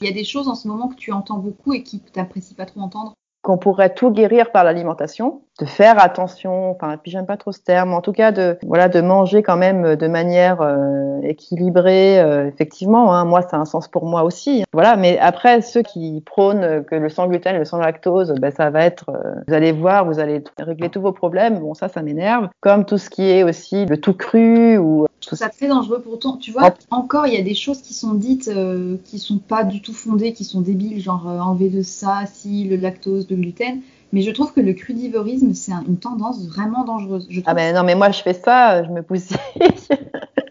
Il 0.00 0.06
y 0.06 0.10
a 0.10 0.14
des 0.14 0.24
choses 0.24 0.48
en 0.48 0.54
ce 0.54 0.66
moment 0.66 0.88
que 0.88 0.94
tu 0.94 1.12
entends 1.12 1.38
beaucoup 1.38 1.74
et 1.74 1.82
qui 1.82 2.00
t'apprécies 2.00 2.54
pas 2.54 2.66
trop 2.66 2.80
entendre 2.80 3.14
Qu'on 3.42 3.58
pourrait 3.58 3.94
tout 3.94 4.10
guérir 4.10 4.52
par 4.52 4.64
l'alimentation, 4.64 5.42
de 5.60 5.66
faire 5.66 6.02
attention, 6.02 6.70
enfin, 6.70 6.96
puis 6.96 7.10
j'aime 7.10 7.26
pas 7.26 7.36
trop 7.36 7.52
ce 7.52 7.60
terme, 7.60 7.92
en 7.92 8.00
tout 8.00 8.12
cas 8.12 8.32
de, 8.32 8.58
voilà, 8.66 8.88
de 8.88 9.00
manger 9.00 9.42
quand 9.42 9.56
même 9.56 9.96
de 9.96 10.06
manière 10.08 10.60
euh, 10.62 11.20
équilibrée, 11.22 12.20
euh, 12.20 12.48
effectivement, 12.48 13.14
hein, 13.14 13.24
moi, 13.24 13.42
ça 13.42 13.56
a 13.56 13.60
un 13.60 13.64
sens 13.64 13.88
pour 13.88 14.06
moi 14.06 14.24
aussi. 14.24 14.64
Voilà, 14.72 14.96
mais 14.96 15.18
après, 15.18 15.60
ceux 15.60 15.82
qui 15.82 16.22
prônent 16.24 16.84
que 16.84 16.94
le 16.94 17.08
sans 17.08 17.26
gluten, 17.28 17.56
le 17.56 17.64
sans 17.64 17.78
lactose, 17.78 18.34
ben, 18.40 18.50
ça 18.50 18.70
va 18.70 18.84
être, 18.84 19.10
euh, 19.10 19.34
vous 19.48 19.54
allez 19.54 19.72
voir, 19.72 20.06
vous 20.06 20.18
allez 20.18 20.42
régler 20.58 20.88
tous 20.88 21.00
vos 21.00 21.12
problèmes, 21.12 21.58
bon, 21.58 21.74
ça, 21.74 21.88
ça 21.88 22.02
m'énerve. 22.02 22.48
Comme 22.60 22.84
tout 22.84 22.98
ce 22.98 23.10
qui 23.10 23.28
est 23.30 23.42
aussi 23.42 23.86
le 23.86 24.00
tout 24.00 24.14
cru 24.14 24.78
ou 24.78 25.06
tout 25.20 25.36
ça 25.36 25.48
très 25.48 25.68
dangereux 25.68 26.00
pourtant. 26.02 26.36
Tu 26.36 26.50
vois, 26.50 26.74
encore 26.90 27.26
il 27.26 27.34
y 27.34 27.36
a 27.36 27.42
des 27.42 27.54
choses 27.54 27.82
qui 27.82 27.94
sont 27.94 28.14
dites 28.14 28.48
euh, 28.48 28.96
qui 29.04 29.18
sont 29.18 29.38
pas 29.38 29.64
du 29.64 29.82
tout 29.82 29.92
fondées, 29.92 30.32
qui 30.32 30.44
sont 30.44 30.60
débiles, 30.60 31.00
genre 31.00 31.28
euh, 31.28 31.38
enlever 31.38 31.68
de 31.68 31.82
ça, 31.82 32.24
si 32.32 32.64
le 32.64 32.76
lactose, 32.76 33.26
gluten. 33.34 33.80
Mais 34.12 34.22
je 34.22 34.30
trouve 34.30 34.52
que 34.52 34.60
le 34.60 34.72
crudivorisme, 34.72 35.54
c'est 35.54 35.72
une 35.86 35.98
tendance 35.98 36.46
vraiment 36.48 36.84
dangereuse. 36.84 37.28
ah 37.46 37.54
ben 37.54 37.74
non, 37.74 37.84
mais 37.84 37.94
moi 37.94 38.10
je 38.10 38.20
fais 38.22 38.34
ça, 38.34 38.82
je 38.82 38.90
me 38.90 39.02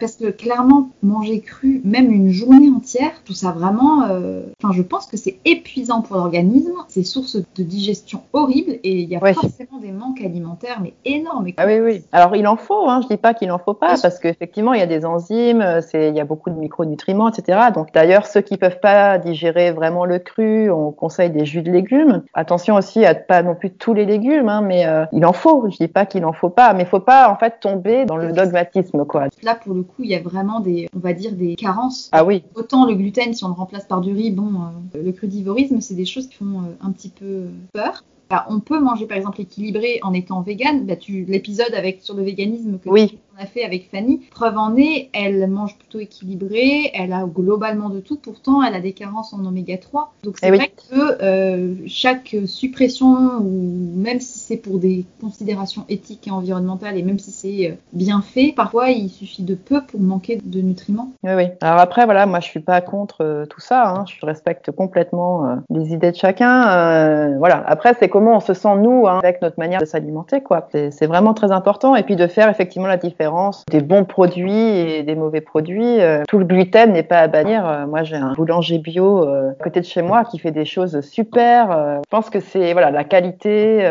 parce 0.00 0.16
que 0.16 0.30
clairement, 0.30 0.90
manger 1.02 1.40
cru, 1.40 1.80
même 1.84 2.10
une 2.10 2.30
journée 2.30 2.70
entière, 2.70 3.12
tout 3.24 3.32
ça 3.32 3.50
vraiment. 3.50 4.04
Euh, 4.04 4.42
enfin, 4.62 4.74
je 4.74 4.82
pense 4.82 5.06
que 5.06 5.16
c'est 5.16 5.38
épuisant 5.44 6.02
pour 6.02 6.16
l'organisme. 6.16 6.72
C'est 6.88 7.02
source 7.02 7.36
de 7.36 7.62
digestion 7.62 8.22
horrible 8.32 8.72
et 8.84 9.00
il 9.00 9.08
y 9.08 9.16
a 9.16 9.20
forcément 9.20 9.78
des 9.80 9.92
manques 9.92 10.20
alimentaires, 10.20 10.80
mais 10.82 10.94
énormes. 11.04 11.46
Ah 11.56 11.66
oui, 11.66 11.80
oui. 11.80 12.02
Alors 12.12 12.36
il 12.36 12.46
en 12.46 12.56
faut. 12.56 12.88
Hein. 12.88 13.00
Je 13.02 13.08
dis 13.08 13.16
pas 13.16 13.34
qu'il 13.34 13.50
en 13.52 13.58
faut 13.58 13.74
pas, 13.74 13.96
parce 14.00 14.18
qu'effectivement, 14.18 14.72
il 14.72 14.80
y 14.80 14.82
a 14.82 14.86
des 14.86 15.04
enzymes, 15.04 15.64
il 15.94 16.14
y 16.14 16.20
a 16.20 16.24
beaucoup 16.24 16.50
de 16.50 16.56
micronutriments, 16.56 17.28
etc. 17.28 17.58
Donc 17.74 17.92
d'ailleurs, 17.92 18.26
ceux 18.26 18.40
qui 18.40 18.56
peuvent 18.56 18.80
pas 18.80 19.18
digérer 19.18 19.72
vraiment 19.72 20.04
le 20.04 20.18
cru, 20.18 20.70
on 20.70 20.90
conseille 20.90 21.30
des 21.30 21.44
jus 21.44 21.62
de 21.62 21.70
légumes. 21.70 22.22
Attention 22.34 22.76
aussi 22.76 23.04
à 23.04 23.14
pas 23.14 23.42
non 23.42 23.54
plus 23.54 23.70
tous 23.70 23.94
les 23.94 24.04
légumes, 24.04 24.48
hein, 24.48 24.62
mais 24.62 24.86
euh, 24.86 25.04
il 25.12 25.24
en 25.24 25.32
faut. 25.32 25.68
Je 25.70 25.76
dis 25.76 25.88
pas 25.88 26.06
qu'il 26.06 26.24
en 26.24 26.32
faut 26.32 26.50
pas, 26.50 26.72
mais 26.72 26.84
faut 26.84 27.00
pas 27.00 27.30
en 27.30 27.36
fait 27.36 27.60
tomber 27.60 28.04
dans 28.04 28.16
le 28.16 28.32
dogmatisme, 28.32 29.04
quoi. 29.04 29.27
Là, 29.42 29.54
pour 29.54 29.74
le 29.74 29.82
coup, 29.82 30.02
il 30.02 30.10
y 30.10 30.14
a 30.14 30.20
vraiment 30.20 30.60
des, 30.60 30.88
on 30.94 30.98
va 30.98 31.12
dire, 31.12 31.32
des 31.32 31.54
carences. 31.56 32.08
Ah 32.12 32.24
oui. 32.24 32.42
Autant 32.54 32.86
le 32.86 32.94
gluten, 32.94 33.34
si 33.34 33.44
on 33.44 33.48
le 33.48 33.54
remplace 33.54 33.86
par 33.86 34.00
du 34.00 34.12
riz, 34.12 34.30
bon, 34.30 34.52
euh, 34.94 35.02
le 35.02 35.12
crudivorisme, 35.12 35.80
c'est 35.80 35.94
des 35.94 36.04
choses 36.04 36.28
qui 36.28 36.36
font 36.36 36.62
euh, 36.62 36.76
un 36.80 36.92
petit 36.92 37.10
peu 37.10 37.48
peur. 37.72 38.04
Bah, 38.30 38.46
on 38.50 38.60
peut 38.60 38.78
manger 38.78 39.06
par 39.06 39.16
exemple 39.16 39.40
équilibré 39.40 40.00
en 40.02 40.12
étant 40.12 40.42
vegan. 40.42 40.84
Bah, 40.84 40.96
tu 40.96 41.24
l'épisode 41.24 41.74
avec 41.74 42.02
sur 42.02 42.14
le 42.14 42.22
véganisme 42.22 42.78
que 42.78 42.88
oui. 42.90 43.18
on 43.36 43.42
a 43.42 43.46
fait 43.46 43.64
avec 43.64 43.88
Fanny, 43.90 44.20
preuve 44.30 44.58
en 44.58 44.76
est, 44.76 45.08
elle 45.12 45.46
mange 45.48 45.76
plutôt 45.78 45.98
équilibré, 45.98 46.90
elle 46.92 47.12
a 47.12 47.24
globalement 47.24 47.88
de 47.88 48.00
tout. 48.00 48.16
Pourtant, 48.16 48.62
elle 48.62 48.74
a 48.74 48.80
des 48.80 48.92
carences 48.92 49.32
en 49.32 49.44
oméga 49.44 49.78
3. 49.78 50.12
Donc 50.24 50.36
c'est 50.38 50.48
eh 50.48 50.50
vrai 50.50 50.68
que 50.90 51.22
euh, 51.22 51.74
chaque 51.86 52.36
suppression 52.46 53.38
ou 53.40 53.92
même 53.96 54.20
si 54.20 54.38
c'est 54.38 54.56
pour 54.56 54.78
des 54.78 55.06
considérations 55.20 55.84
éthiques 55.88 56.28
et 56.28 56.30
environnementales 56.30 56.98
et 56.98 57.02
même 57.02 57.18
si 57.18 57.30
c'est 57.30 57.70
euh, 57.70 57.74
bien 57.92 58.20
fait, 58.20 58.52
parfois 58.54 58.90
il 58.90 59.08
suffit 59.08 59.42
de 59.42 59.54
peu 59.54 59.80
pour 59.82 60.00
manquer 60.00 60.38
de 60.42 60.60
nutriments. 60.60 61.12
Oui, 61.22 61.32
oui. 61.34 61.44
Alors 61.60 61.80
après, 61.80 62.04
voilà, 62.04 62.26
moi 62.26 62.40
je 62.40 62.48
suis 62.48 62.60
pas 62.60 62.80
contre 62.82 63.24
euh, 63.24 63.46
tout 63.46 63.60
ça. 63.60 63.88
Hein. 63.88 64.04
Je 64.06 64.26
respecte 64.26 64.70
complètement 64.70 65.58
les 65.70 65.94
idées 65.94 66.10
de 66.10 66.16
chacun. 66.16 67.38
voilà. 67.38 67.62
Après, 67.66 67.94
c'est 67.98 68.08
comment 68.18 68.38
on 68.38 68.40
se 68.40 68.52
sent 68.52 68.74
nous 68.78 69.06
hein, 69.06 69.20
avec 69.22 69.40
notre 69.42 69.60
manière 69.60 69.78
de 69.78 69.84
s'alimenter 69.84 70.40
quoi. 70.40 70.68
C'est 70.72 71.06
vraiment 71.06 71.34
très 71.34 71.52
important 71.52 71.94
et 71.94 72.02
puis 72.02 72.16
de 72.16 72.26
faire 72.26 72.48
effectivement 72.48 72.88
la 72.88 72.96
différence 72.96 73.64
des 73.70 73.80
bons 73.80 74.04
produits 74.04 74.50
et 74.50 75.04
des 75.04 75.14
mauvais 75.14 75.40
produits. 75.40 76.00
Euh, 76.00 76.24
tout 76.26 76.38
le 76.38 76.44
gluten 76.44 76.92
n'est 76.92 77.04
pas 77.04 77.20
à 77.20 77.28
bannir. 77.28 77.64
Euh, 77.64 77.86
moi 77.86 78.02
j'ai 78.02 78.16
un 78.16 78.32
boulanger 78.32 78.78
bio 78.78 79.22
euh, 79.22 79.52
à 79.52 79.62
côté 79.62 79.78
de 79.78 79.84
chez 79.84 80.02
moi 80.02 80.24
qui 80.24 80.40
fait 80.40 80.50
des 80.50 80.64
choses 80.64 81.00
super. 81.00 82.00
je 82.02 82.10
pense 82.10 82.28
que 82.28 82.40
c'est 82.40 82.72
voilà 82.72 82.90
la 82.90 83.04
qualité 83.04 83.88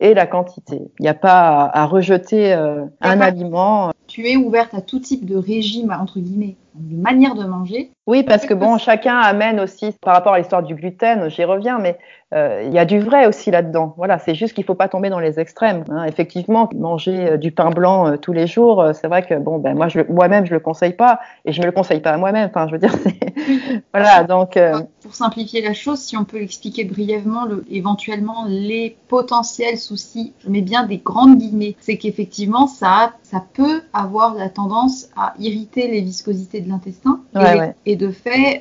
et 0.00 0.14
la 0.14 0.26
quantité. 0.26 0.80
Il 0.98 1.02
n'y 1.02 1.08
a 1.08 1.14
pas 1.14 1.70
à, 1.74 1.84
rejeter 1.84 2.54
un 2.54 3.20
aliment. 3.20 3.90
Tu 4.06 4.26
es 4.28 4.36
ouverte 4.36 4.72
à 4.72 4.80
tout 4.80 5.00
type 5.00 5.26
de 5.26 5.36
régime 5.36 5.94
entre 6.00 6.20
guillemets 6.20 6.56
de 6.78 6.96
manière 6.96 7.34
de 7.34 7.44
manger. 7.44 7.90
Oui, 8.06 8.22
parce 8.22 8.46
que 8.46 8.54
bon, 8.54 8.78
chacun 8.78 9.16
amène 9.16 9.60
aussi, 9.60 9.92
par 10.00 10.14
rapport 10.14 10.34
à 10.34 10.38
l'histoire 10.38 10.62
du 10.62 10.74
gluten, 10.74 11.28
j'y 11.28 11.44
reviens, 11.44 11.78
mais 11.78 11.98
euh, 12.34 12.64
il 12.66 12.72
y 12.72 12.78
a 12.78 12.84
du 12.84 12.98
vrai 12.98 13.26
aussi 13.26 13.52
là-dedans. 13.52 13.94
Voilà, 13.96 14.18
c'est 14.18 14.34
juste 14.34 14.54
qu'il 14.54 14.64
faut 14.64 14.74
pas 14.74 14.88
tomber 14.88 15.10
dans 15.10 15.20
les 15.20 15.38
extrêmes. 15.38 15.84
Hein. 15.88 16.04
Effectivement, 16.06 16.68
manger 16.74 17.30
euh, 17.30 17.36
du 17.36 17.52
pain 17.52 17.70
blanc 17.70 18.08
euh, 18.08 18.16
tous 18.16 18.32
les 18.32 18.48
jours, 18.48 18.84
c'est 18.94 19.06
vrai 19.06 19.24
que 19.24 19.34
bon, 19.34 19.58
ben 19.58 19.76
moi, 19.76 19.86
moi-même, 20.08 20.44
je 20.44 20.52
le 20.52 20.58
conseille 20.58 20.94
pas 20.94 21.20
et 21.44 21.52
je 21.52 21.60
me 21.60 21.66
le 21.66 21.72
conseille 21.72 22.00
pas 22.00 22.10
à 22.10 22.16
moi-même. 22.16 22.48
Enfin, 22.48 22.66
je 22.66 22.72
veux 22.72 22.78
dire, 22.78 22.92
voilà. 23.94 24.24
Donc, 24.24 24.58
pour 25.02 25.14
simplifier 25.14 25.62
la 25.62 25.72
chose, 25.72 26.00
si 26.00 26.16
on 26.16 26.24
peut 26.24 26.42
expliquer 26.42 26.84
brièvement, 26.84 27.44
le, 27.44 27.64
éventuellement 27.70 28.44
les 28.48 28.96
potentiels 29.06 29.78
soucis, 29.78 30.32
je 30.44 30.50
mets 30.50 30.62
bien 30.62 30.84
des 30.84 30.98
grandes 30.98 31.38
guillemets, 31.38 31.76
c'est 31.78 31.96
qu'effectivement, 31.96 32.66
ça, 32.66 33.12
ça 33.22 33.44
peut 33.54 33.82
avoir 33.92 34.34
la 34.34 34.48
tendance 34.48 35.10
à 35.16 35.34
irriter 35.38 35.86
les 35.86 36.00
viscosités 36.00 36.60
de 36.60 36.68
l'intestin 36.68 37.20
et, 37.36 37.92
et, 37.92 37.96
de 37.96 38.10
fait 38.10 38.60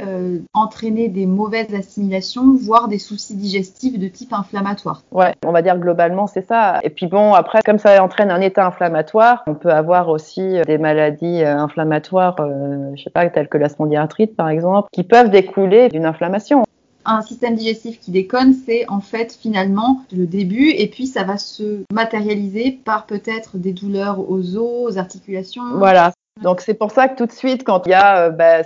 entraîner 0.53 1.07
des 1.07 1.25
mauvaises 1.25 1.73
assimilations, 1.73 2.53
voire 2.53 2.87
des 2.87 2.99
soucis 2.99 3.35
digestifs 3.35 3.54
de 3.59 4.07
type 4.07 4.33
inflammatoire. 4.33 5.03
Ouais, 5.11 5.33
on 5.45 5.51
va 5.51 5.61
dire 5.61 5.77
globalement 5.77 6.27
c'est 6.27 6.45
ça. 6.45 6.79
Et 6.83 6.89
puis 6.89 7.07
bon, 7.07 7.33
après, 7.33 7.61
comme 7.63 7.79
ça 7.79 8.03
entraîne 8.03 8.31
un 8.31 8.41
état 8.41 8.65
inflammatoire, 8.65 9.43
on 9.47 9.55
peut 9.55 9.71
avoir 9.71 10.09
aussi 10.09 10.57
euh, 10.57 10.63
des 10.63 10.77
maladies 10.77 11.43
euh, 11.43 11.57
inflammatoires, 11.57 12.35
euh, 12.39 12.91
je 12.95 13.03
sais 13.03 13.09
pas, 13.09 13.29
telles 13.29 13.49
que 13.49 13.57
la 13.57 13.69
spondylarthrite 13.69 14.35
par 14.35 14.49
exemple, 14.49 14.89
qui 14.91 15.03
peuvent 15.03 15.29
découler 15.29 15.89
d'une 15.89 16.05
inflammation 16.05 16.63
un 17.07 17.21
système 17.21 17.53
digestif 17.53 17.99
qui 17.99 18.09
déconne, 18.09 18.53
c'est 18.53 18.89
en 18.89 18.99
fait 18.99 19.37
finalement 19.39 20.01
le 20.11 20.25
début 20.25 20.69
et 20.69 20.87
puis 20.87 21.05
ça 21.05 21.23
va 21.23 21.37
se 21.37 21.83
matérialiser 21.93 22.79
par 22.83 23.05
peut-être 23.05 23.57
des 23.57 23.73
douleurs 23.73 24.27
aux 24.27 24.57
os, 24.57 24.95
aux 24.95 24.97
articulations. 24.97 25.77
Voilà, 25.77 26.11
donc 26.41 26.59
c'est 26.59 26.73
pour 26.73 26.91
ça 26.91 27.07
que 27.07 27.15
tout 27.15 27.25
de 27.25 27.31
suite, 27.31 27.63
quand 27.63 27.85
il 27.85 27.91
y 27.91 27.93
a 27.93 28.25
euh, 28.25 28.29
bah, 28.29 28.61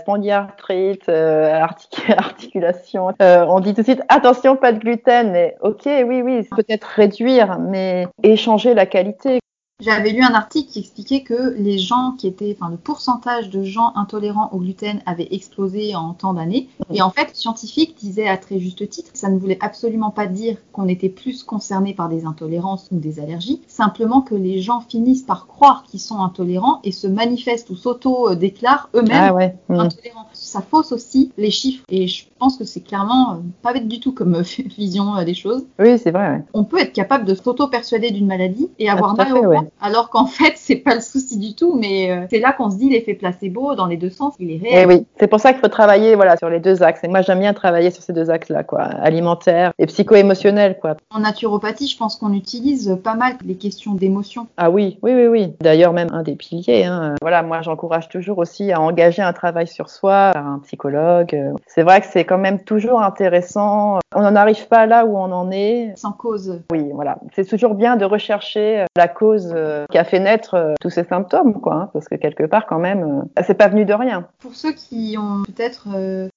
euh, 1.10 1.62
articulation, 2.18 3.14
euh, 3.22 3.46
on 3.48 3.60
dit 3.60 3.76
tout 3.76 3.82
de 3.82 3.86
suite 3.86 4.02
attention, 4.10 4.56
pas 4.56 4.72
de 4.72 4.80
gluten. 4.80 5.32
Mais 5.32 5.56
ok, 5.62 5.84
oui, 5.86 6.22
oui, 6.24 6.48
peut-être 6.56 6.86
réduire, 6.86 7.60
mais 7.60 8.08
échanger 8.24 8.74
la 8.74 8.88
qualité. 8.88 9.40
J'avais 9.82 10.12
lu 10.12 10.22
un 10.22 10.34
article 10.34 10.70
qui 10.70 10.80
expliquait 10.80 11.22
que 11.22 11.56
les 11.58 11.78
gens 11.78 12.14
qui 12.18 12.28
étaient, 12.28 12.54
enfin, 12.60 12.70
le 12.70 12.76
pourcentage 12.76 13.50
de 13.50 13.64
gens 13.64 13.94
intolérants 13.96 14.50
au 14.52 14.58
gluten 14.58 15.02
avait 15.06 15.30
explosé 15.32 15.96
en 15.96 16.14
tant 16.14 16.34
d'années. 16.34 16.68
Et 16.92 17.02
en 17.02 17.10
fait, 17.10 17.30
scientifiques 17.34 17.96
disaient 17.98 18.28
à 18.28 18.36
très 18.36 18.60
juste 18.60 18.90
titre, 18.90 19.12
ça 19.14 19.30
ne 19.30 19.40
voulait 19.40 19.58
absolument 19.62 20.12
pas 20.12 20.28
dire 20.28 20.58
qu'on 20.74 20.90
était 20.90 21.08
plus 21.08 21.44
concerné 21.44 21.94
par 21.94 22.10
des 22.10 22.26
intolérances 22.26 22.90
ou 22.92 23.00
des 23.00 23.22
allergies, 23.22 23.62
simplement 23.68 24.20
que 24.20 24.36
les 24.36 24.62
gens 24.62 24.82
finissent 24.82 25.24
par 25.24 25.48
croire 25.48 25.84
qu'ils 25.84 26.02
sont 26.02 26.20
intolérants 26.20 26.82
et 26.84 26.92
se 26.92 27.08
manifestent 27.08 27.70
ou 27.70 27.78
s'auto-déclarent 27.78 28.90
eux-mêmes 28.96 29.54
ah 29.70 29.74
intolérants. 29.74 30.28
Ça 30.34 30.62
fausse 30.62 30.92
aussi 30.92 31.32
les 31.38 31.52
chiffres. 31.52 31.86
Et 31.88 32.08
je 32.08 32.26
pense 32.38 32.58
que 32.58 32.66
c'est 32.66 32.82
clairement 32.82 33.34
euh, 33.34 33.38
pas 33.62 33.72
bête 33.72 33.88
du 33.88 34.02
tout 34.02 34.12
comme 34.12 34.36
euh, 34.36 34.42
vision 34.78 35.16
euh, 35.16 35.24
des 35.24 35.34
choses. 35.34 35.66
Oui, 35.80 35.98
c'est 35.98 36.12
vrai. 36.12 36.44
On 36.54 36.66
peut 36.66 36.80
être 36.80 36.94
capable 36.94 37.24
de 37.24 37.34
s'auto-persuader 37.34 38.12
d'une 38.12 38.28
maladie 38.28 38.70
et 38.78 38.90
avoir 38.90 39.16
mal 39.16 39.34
au 39.34 39.46
ouais 39.48 39.69
alors 39.82 40.10
qu'en 40.10 40.26
fait 40.28 40.54
c'est 40.56 40.78
pas 40.78 40.96
le 40.96 41.02
souci 41.02 41.38
du 41.38 41.56
tout 41.56 41.78
mais 41.80 42.12
euh, 42.12 42.26
c'est 42.30 42.40
là 42.40 42.54
qu'on 42.54 42.70
se 42.70 42.78
dit 42.78 42.90
l'effet 42.90 43.14
placebo 43.14 43.76
dans 43.76 43.86
les 43.86 43.98
deux 43.98 44.10
sens 44.10 44.34
il 44.40 44.52
est 44.52 44.58
réel. 44.58 44.74
Et 44.74 44.82
eh 44.82 44.86
oui, 44.86 45.06
c'est 45.20 45.28
pour 45.28 45.40
ça 45.40 45.52
qu'il 45.52 45.62
faut 45.62 45.68
travailler 45.68 46.16
voilà 46.16 46.38
sur 46.38 46.50
les 46.50 46.60
deux 46.60 46.84
axes 46.84 47.04
et 47.04 47.08
moi 47.08 47.22
j'aime 47.22 47.40
bien 47.40 47.54
travailler 47.54 47.92
sur 47.92 48.04
ces 48.04 48.14
deux 48.14 48.30
axes 48.30 48.50
là 48.50 48.64
quoi, 48.64 48.82
alimentaire 48.82 49.72
et 49.80 49.86
psycho-émotionnel 49.86 50.78
quoi. 50.80 50.98
En 51.12 51.20
naturopathie, 51.20 51.88
je 51.88 51.98
pense 51.98 52.16
qu'on 52.18 52.34
utilise 52.34 52.98
pas 53.04 53.16
mal 53.16 53.34
les 53.46 53.56
questions 53.56 53.94
d'émotion. 53.94 54.48
Ah 54.58 54.70
oui, 54.70 54.98
oui 55.02 55.14
oui 55.14 55.28
oui. 55.28 55.54
D'ailleurs 55.62 55.94
même 55.94 56.10
un 56.12 56.24
des 56.24 56.36
piliers 56.36 56.86
hein. 56.86 57.16
Voilà, 57.22 57.44
moi 57.44 57.62
j'encourage 57.62 58.10
toujours 58.10 58.38
aussi 58.38 58.72
à 58.72 58.82
engager 58.82 59.22
un 59.22 59.34
travail 59.34 59.68
sur 59.68 59.90
soi 59.90 60.32
par 60.34 60.48
un 60.48 60.60
psychologue. 60.60 61.38
C'est 61.68 61.84
vrai 61.84 62.02
que 62.02 62.08
c'est 62.08 62.26
quand 62.26 62.38
même 62.38 62.64
toujours 62.64 63.02
intéressant. 63.02 64.00
On 64.16 64.22
n'en 64.22 64.36
arrive 64.36 64.68
pas 64.68 64.86
là 64.86 65.06
où 65.06 65.18
on 65.18 65.32
en 65.32 65.52
est 65.52 65.94
sans 65.96 66.12
cause. 66.12 66.62
Oui, 66.72 66.90
voilà. 66.94 67.20
C'est 67.36 67.46
toujours 67.46 67.76
bien 67.76 67.96
de 67.96 68.06
rechercher 68.06 68.86
la 68.96 69.08
cause 69.08 69.54
euh, 69.60 69.86
qui 69.92 69.98
a 69.98 70.04
fait 70.04 70.20
naître 70.20 70.56
euh, 70.56 70.74
tous 70.80 70.90
ces 70.90 71.04
symptômes, 71.04 71.60
quoi. 71.60 71.76
Hein, 71.76 71.90
parce 71.94 72.08
que 72.08 72.16
quelque 72.16 72.44
part, 72.44 72.66
quand 72.66 72.80
même, 72.80 73.24
euh, 73.38 73.44
c'est 73.46 73.54
pas 73.54 73.68
venu 73.68 73.86
de 73.86 73.94
rien. 73.94 74.28
Pour 74.40 74.56
ceux 74.56 74.72
qui 74.72 75.16
ont 75.20 75.44
peut-être 75.44 75.88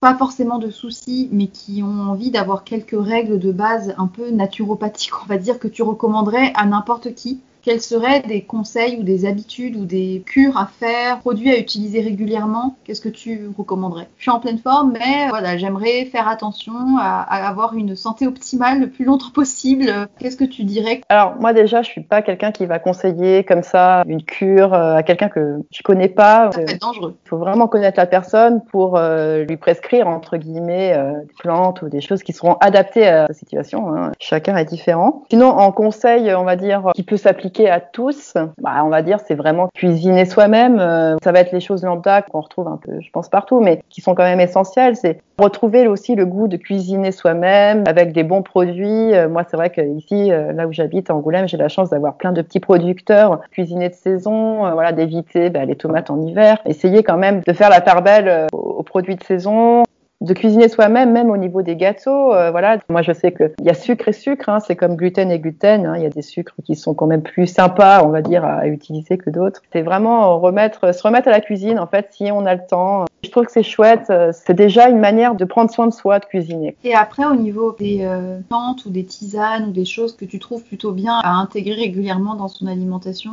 pas 0.00 0.14
forcément 0.14 0.58
de 0.58 0.70
soucis, 0.70 1.28
mais 1.32 1.46
qui 1.46 1.82
ont 1.82 2.10
envie 2.10 2.30
d'avoir 2.30 2.64
quelques 2.64 2.96
règles 2.98 3.38
de 3.38 3.52
base 3.52 3.94
un 3.98 4.06
peu 4.06 4.30
naturopathiques, 4.30 5.12
on 5.22 5.26
va 5.26 5.38
dire, 5.38 5.58
que 5.58 5.68
tu 5.68 5.82
recommanderais 5.82 6.52
à 6.54 6.66
n'importe 6.66 7.14
qui 7.14 7.40
quels 7.62 7.80
seraient 7.80 8.20
des 8.20 8.42
conseils 8.42 8.96
ou 8.98 9.04
des 9.04 9.24
habitudes 9.24 9.76
ou 9.76 9.84
des 9.84 10.22
cures 10.26 10.56
à 10.56 10.66
faire, 10.66 11.20
produits 11.20 11.50
à 11.50 11.58
utiliser 11.58 12.00
régulièrement? 12.00 12.76
Qu'est-ce 12.84 13.00
que 13.00 13.08
tu 13.08 13.50
recommanderais? 13.56 14.08
Je 14.18 14.22
suis 14.22 14.30
en 14.30 14.40
pleine 14.40 14.58
forme, 14.58 14.92
mais 14.92 15.28
voilà, 15.28 15.56
j'aimerais 15.56 16.06
faire 16.06 16.28
attention 16.28 16.72
à, 16.98 17.20
avoir 17.20 17.74
une 17.74 17.94
santé 17.94 18.26
optimale 18.26 18.80
le 18.80 18.88
plus 18.88 19.04
longtemps 19.04 19.30
possible. 19.32 20.08
Qu'est-ce 20.18 20.36
que 20.36 20.44
tu 20.44 20.64
dirais? 20.64 21.00
Alors 21.08 21.36
moi 21.40 21.52
déjà, 21.52 21.82
je 21.82 21.88
suis 21.88 22.02
pas 22.02 22.20
quelqu'un 22.20 22.50
qui 22.50 22.66
va 22.66 22.78
conseiller 22.78 23.44
comme 23.44 23.62
ça 23.62 24.02
une 24.06 24.22
cure 24.22 24.74
euh, 24.74 24.96
à 24.96 25.02
quelqu'un 25.02 25.28
que 25.28 25.60
je 25.70 25.82
connais 25.82 26.08
pas. 26.08 26.50
Être 26.58 26.80
dangereux. 26.80 27.16
Il 27.24 27.28
faut 27.28 27.38
vraiment 27.38 27.68
connaître 27.68 27.98
la 27.98 28.06
personne 28.06 28.62
pour 28.70 28.96
euh, 28.96 29.44
lui 29.44 29.56
prescrire 29.56 30.08
entre 30.08 30.36
guillemets 30.36 30.94
euh, 30.96 31.12
des 31.20 31.34
plantes 31.38 31.82
ou 31.82 31.88
des 31.88 32.00
choses 32.00 32.22
qui 32.22 32.32
seront 32.32 32.54
adaptées 32.54 33.06
à 33.06 33.28
sa 33.28 33.34
situation. 33.34 33.94
Hein. 33.94 34.12
Chacun 34.18 34.56
est 34.56 34.64
différent. 34.64 35.24
Sinon, 35.30 35.48
en 35.48 35.70
conseil, 35.70 36.34
on 36.34 36.44
va 36.44 36.56
dire, 36.56 36.90
qui 36.94 37.02
peut 37.04 37.16
s'appliquer 37.16 37.51
à 37.60 37.80
tous, 37.80 38.34
bah, 38.60 38.82
on 38.84 38.88
va 38.88 39.02
dire, 39.02 39.18
c'est 39.26 39.34
vraiment 39.34 39.68
cuisiner 39.74 40.24
soi-même. 40.24 40.78
Euh, 40.78 41.16
ça 41.22 41.32
va 41.32 41.40
être 41.40 41.52
les 41.52 41.60
choses 41.60 41.84
lambda 41.84 42.22
qu'on 42.22 42.40
retrouve 42.40 42.68
un 42.68 42.78
peu, 42.82 42.92
je 43.00 43.10
pense, 43.10 43.28
partout, 43.28 43.60
mais 43.60 43.82
qui 43.88 44.00
sont 44.00 44.14
quand 44.14 44.24
même 44.24 44.40
essentielles. 44.40 44.96
C'est 44.96 45.20
retrouver 45.38 45.88
aussi 45.88 46.14
le 46.14 46.26
goût 46.26 46.48
de 46.48 46.56
cuisiner 46.56 47.12
soi-même 47.12 47.84
avec 47.86 48.12
des 48.12 48.22
bons 48.22 48.42
produits. 48.42 49.14
Euh, 49.14 49.28
moi, 49.28 49.44
c'est 49.48 49.56
vrai 49.56 49.70
que 49.70 49.80
ici, 49.80 50.32
euh, 50.32 50.52
là 50.52 50.66
où 50.66 50.72
j'habite, 50.72 51.10
à 51.10 51.14
Angoulême, 51.14 51.48
j'ai 51.48 51.56
la 51.56 51.68
chance 51.68 51.90
d'avoir 51.90 52.16
plein 52.16 52.32
de 52.32 52.42
petits 52.42 52.60
producteurs, 52.60 53.40
cuisiner 53.50 53.88
de 53.88 53.94
saison, 53.94 54.70
voilà, 54.72 54.92
d'éviter 54.92 55.50
bah, 55.50 55.64
les 55.64 55.76
tomates 55.76 56.10
en 56.10 56.20
hiver. 56.20 56.58
Essayer 56.66 57.02
quand 57.02 57.18
même 57.18 57.40
de 57.46 57.52
faire 57.52 57.70
la 57.70 57.80
part 57.80 58.02
belle 58.02 58.46
aux 58.52 58.82
produits 58.82 59.16
de 59.16 59.24
saison 59.24 59.82
de 60.22 60.34
cuisiner 60.34 60.68
soi-même, 60.68 61.12
même 61.12 61.30
au 61.30 61.36
niveau 61.36 61.62
des 61.62 61.76
gâteaux. 61.76 62.32
Euh, 62.32 62.50
voilà, 62.50 62.78
moi 62.88 63.02
je 63.02 63.12
sais 63.12 63.32
qu'il 63.32 63.52
y 63.62 63.70
a 63.70 63.74
sucre 63.74 64.08
et 64.08 64.12
sucre, 64.12 64.48
hein, 64.48 64.60
c'est 64.60 64.76
comme 64.76 64.96
gluten 64.96 65.30
et 65.30 65.38
gluten. 65.38 65.84
Hein, 65.84 65.94
il 65.96 66.02
y 66.02 66.06
a 66.06 66.10
des 66.10 66.22
sucres 66.22 66.54
qui 66.64 66.76
sont 66.76 66.94
quand 66.94 67.06
même 67.06 67.22
plus 67.22 67.46
sympas, 67.46 68.04
on 68.04 68.08
va 68.08 68.22
dire, 68.22 68.44
à 68.44 68.66
utiliser 68.68 69.18
que 69.18 69.30
d'autres. 69.30 69.60
C'est 69.72 69.82
vraiment 69.82 70.38
remettre, 70.38 70.94
se 70.94 71.02
remettre 71.02 71.28
à 71.28 71.32
la 71.32 71.40
cuisine, 71.40 71.78
en 71.78 71.86
fait, 71.86 72.08
si 72.12 72.30
on 72.32 72.46
a 72.46 72.54
le 72.54 72.62
temps. 72.68 73.04
Je 73.24 73.30
trouve 73.30 73.46
que 73.46 73.52
c'est 73.52 73.62
chouette. 73.62 74.06
Euh, 74.10 74.32
c'est 74.32 74.54
déjà 74.54 74.88
une 74.88 74.98
manière 74.98 75.34
de 75.34 75.44
prendre 75.44 75.70
soin 75.70 75.86
de 75.86 75.92
soi, 75.92 76.20
de 76.20 76.24
cuisiner. 76.24 76.76
Et 76.84 76.94
après, 76.94 77.24
au 77.24 77.34
niveau 77.34 77.74
des 77.78 78.00
euh, 78.02 78.38
plantes 78.48 78.84
ou 78.86 78.90
des 78.90 79.04
tisanes 79.04 79.68
ou 79.68 79.72
des 79.72 79.84
choses 79.84 80.16
que 80.16 80.24
tu 80.24 80.38
trouves 80.38 80.62
plutôt 80.62 80.92
bien 80.92 81.18
à 81.22 81.30
intégrer 81.30 81.74
régulièrement 81.74 82.34
dans 82.34 82.48
son 82.48 82.66
alimentation, 82.66 83.32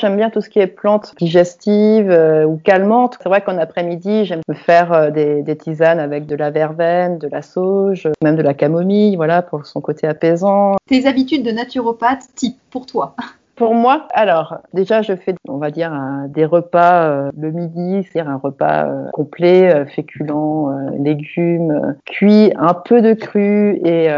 J'aime 0.00 0.16
bien 0.16 0.30
tout 0.30 0.40
ce 0.40 0.48
qui 0.48 0.60
est 0.60 0.66
plantes 0.66 1.12
digestives 1.18 2.10
euh, 2.10 2.46
ou 2.46 2.56
calmantes. 2.56 3.18
C'est 3.22 3.28
vrai 3.28 3.42
qu'en 3.42 3.58
après-midi, 3.58 4.24
j'aime 4.24 4.40
me 4.48 4.54
faire 4.54 4.94
euh, 4.94 5.10
des, 5.10 5.42
des, 5.42 5.56
tisanes 5.56 5.98
avec 5.98 6.24
de 6.24 6.34
la 6.34 6.50
verveine, 6.50 7.18
de 7.18 7.28
la 7.28 7.42
sauge, 7.42 8.08
même 8.22 8.36
de 8.36 8.42
la 8.42 8.54
camomille, 8.54 9.16
voilà, 9.16 9.42
pour 9.42 9.66
son 9.66 9.82
côté 9.82 10.06
apaisant. 10.06 10.76
Tes 10.86 11.06
habitudes 11.06 11.44
de 11.44 11.50
naturopathe 11.50 12.22
type 12.34 12.56
pour 12.70 12.86
toi? 12.86 13.14
Pour 13.60 13.74
moi, 13.74 14.08
alors 14.14 14.56
déjà 14.72 15.02
je 15.02 15.14
fais, 15.14 15.34
on 15.46 15.58
va 15.58 15.70
dire, 15.70 15.92
des 16.28 16.46
repas 16.46 17.04
euh, 17.10 17.30
le 17.38 17.50
midi, 17.50 18.02
c'est-à-dire 18.02 18.32
un 18.32 18.38
repas 18.38 18.86
euh, 18.86 19.10
complet, 19.12 19.70
euh, 19.74 19.84
féculents, 19.84 20.70
légumes, 20.98 21.94
cuits, 22.06 22.54
un 22.56 22.72
peu 22.72 23.02
de 23.02 23.12
cru 23.12 23.78
et, 23.84 24.08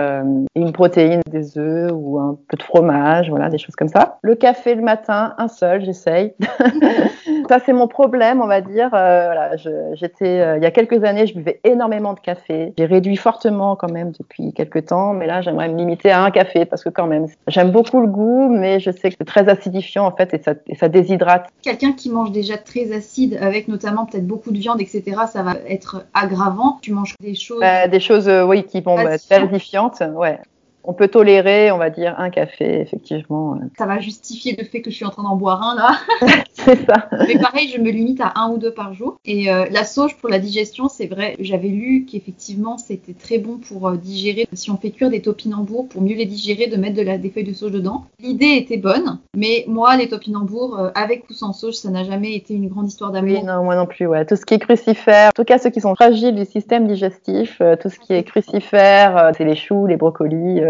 une 0.55 0.71
protéine, 0.73 1.23
des 1.29 1.59
œufs 1.59 1.91
ou 1.93 2.21
un 2.21 2.39
peu 2.47 2.57
de 2.57 2.63
fromage, 2.63 3.31
voilà, 3.31 3.49
des 3.49 3.59
choses 3.59 3.75
comme 3.75 3.89
ça. 3.89 4.19
Le 4.23 4.37
café 4.37 4.77
le 4.77 4.83
matin, 4.83 5.35
un 5.39 5.49
seul, 5.49 5.85
j'essaye. 5.85 6.35
ça 7.49 7.59
c'est 7.59 7.73
mon 7.73 7.89
problème, 7.89 8.41
on 8.41 8.47
va 8.47 8.61
dire. 8.61 8.91
voilà, 8.91 9.57
j'étais, 9.57 10.57
il 10.57 10.63
y 10.63 10.67
a 10.67 10.71
quelques 10.71 11.03
années, 11.03 11.27
je 11.27 11.35
buvais 11.35 11.61
énormément 11.65 12.13
de 12.13 12.21
café. 12.21 12.75
J'ai 12.79 12.87
réduit 12.87 13.17
fortement 13.17 13.75
quand 13.75 13.91
même 13.91 14.13
depuis 14.13 14.53
quelques 14.53 14.87
temps, 14.87 15.15
mais 15.15 15.27
là 15.27 15.41
j'aimerais 15.41 15.69
me 15.69 15.77
limiter 15.77 16.13
à 16.13 16.23
un 16.23 16.31
café 16.31 16.65
parce 16.65 16.85
que 16.85 16.91
quand 16.91 17.09
même, 17.09 17.27
j'aime 17.49 17.73
beaucoup 17.73 18.01
le 18.01 18.07
goût, 18.07 18.49
mais 18.49 18.79
je 18.79 18.93
sais 18.93 19.11
que 19.11 19.17
c'est 19.19 19.32
très 19.33 19.49
acidifiant 19.49 20.05
en 20.05 20.14
fait 20.14 20.35
et 20.35 20.42
ça, 20.42 20.55
ça 20.79 20.88
déshydrate. 20.88 21.49
Quelqu'un 21.62 21.92
qui 21.92 22.11
mange 22.11 22.33
déjà 22.33 22.59
très 22.59 22.92
acide 22.92 23.38
avec 23.40 23.66
notamment 23.66 24.05
peut-être 24.05 24.27
beaucoup 24.27 24.51
de 24.51 24.59
viande, 24.59 24.81
etc., 24.81 25.03
ça 25.33 25.42
va 25.42 25.55
être 25.66 26.05
aggravant. 26.12 26.79
Tu 26.83 26.92
manges 26.92 27.14
des 27.21 27.35
choses. 27.35 27.61
Bah, 27.61 27.88
des 27.88 28.01
choses, 28.01 28.29
euh, 28.29 28.45
oui, 28.45 28.64
qui 28.64 28.83
vont 28.83 28.99
être 28.99 29.33
acidifiantes, 29.33 30.03
ouais. 30.14 30.38
On 30.85 30.92
peut 30.92 31.09
tolérer, 31.09 31.71
on 31.71 31.79
va 31.79 31.90
dire, 31.90 32.14
un 32.18 32.31
café, 32.31 32.81
effectivement. 32.81 33.59
Ça 33.79 33.87
va 33.87 34.01
justifier 34.01 34.57
le 34.59 34.64
fait 34.64 34.83
que 34.83 34.90
je 34.90 34.97
suis 34.97 35.05
en 35.05 35.11
train 35.11 35.23
d'en 35.23 35.37
boire 35.37 35.62
un 35.62 35.77
là. 35.77 35.99
c'est 36.53 36.85
ça. 36.87 37.09
Mais 37.27 37.38
pareil, 37.38 37.71
je 37.75 37.81
me 37.81 37.90
limite 37.90 38.21
à 38.21 38.33
un 38.37 38.51
ou 38.51 38.59
deux 38.59 38.73
par 38.73 38.92
jour. 38.95 39.18
Et 39.25 39.51
euh, 39.51 39.66
la 39.71 39.85
sauge 39.85 40.16
pour 40.16 40.29
la 40.29 40.38
digestion, 40.38 40.88
c'est 40.88 41.07
vrai, 41.07 41.37
j'avais 41.38 41.68
lu 41.68 42.07
qu'effectivement 42.11 42.79
c'était 42.79 43.14
très 43.14 43.38
bon 43.38 43.59
pour 43.59 43.88
euh, 43.88 43.97
digérer. 43.97 44.47
Si 44.53 44.71
on 44.71 44.77
fait 44.77 44.90
cuire 44.90 45.11
des 45.11 45.23
topinambours 45.23 45.88
pour 45.88 46.03
mieux 46.03 46.16
les 46.16 46.27
digérer, 46.27 46.66
de 46.66 46.77
mettre 46.77 46.97
de 46.97 47.03
la, 47.03 47.18
des 47.18 47.31
feuilles 47.31 47.45
de 47.45 47.53
sauge 47.53 47.73
dedans. 47.73 48.05
L'idée 48.21 48.57
était 48.57 48.77
bonne, 48.77 49.18
mais 49.37 49.64
moi, 49.68 49.97
les 49.97 50.09
topinambours, 50.09 50.79
euh, 50.79 50.90
avec 50.95 51.29
ou 51.31 51.33
sans 51.33 51.53
sauge, 51.53 51.75
ça 51.75 51.90
n'a 51.90 52.05
jamais 52.05 52.35
été 52.35 52.55
une 52.55 52.68
grande 52.68 52.88
histoire 52.88 53.12
d'amour. 53.12 53.38
Oui, 53.38 53.45
non, 53.45 53.64
moi 53.64 53.77
non 53.77 53.87
plus, 53.87 54.07
ouais. 54.07 54.25
Tout 54.27 54.37
ce 54.37 54.45
qui 54.45 54.55
est 54.55 54.59
crucifère, 54.59 55.29
en 55.29 55.33
tout 55.33 55.45
cas 55.45 55.59
ceux 55.59 55.71
qui 55.71 55.81
sont 55.81 55.95
fragiles 55.95 56.35
du 56.35 56.45
système 56.45 56.87
digestif, 56.87 57.61
tout 57.81 57.88
ce 57.88 57.99
qui 57.99 58.12
est 58.12 58.25
crucifère, 58.25 59.33
c'est 59.37 59.45
les 59.45 59.57
choux, 59.57 59.87
les 59.87 59.97
brocolis. 59.97 60.61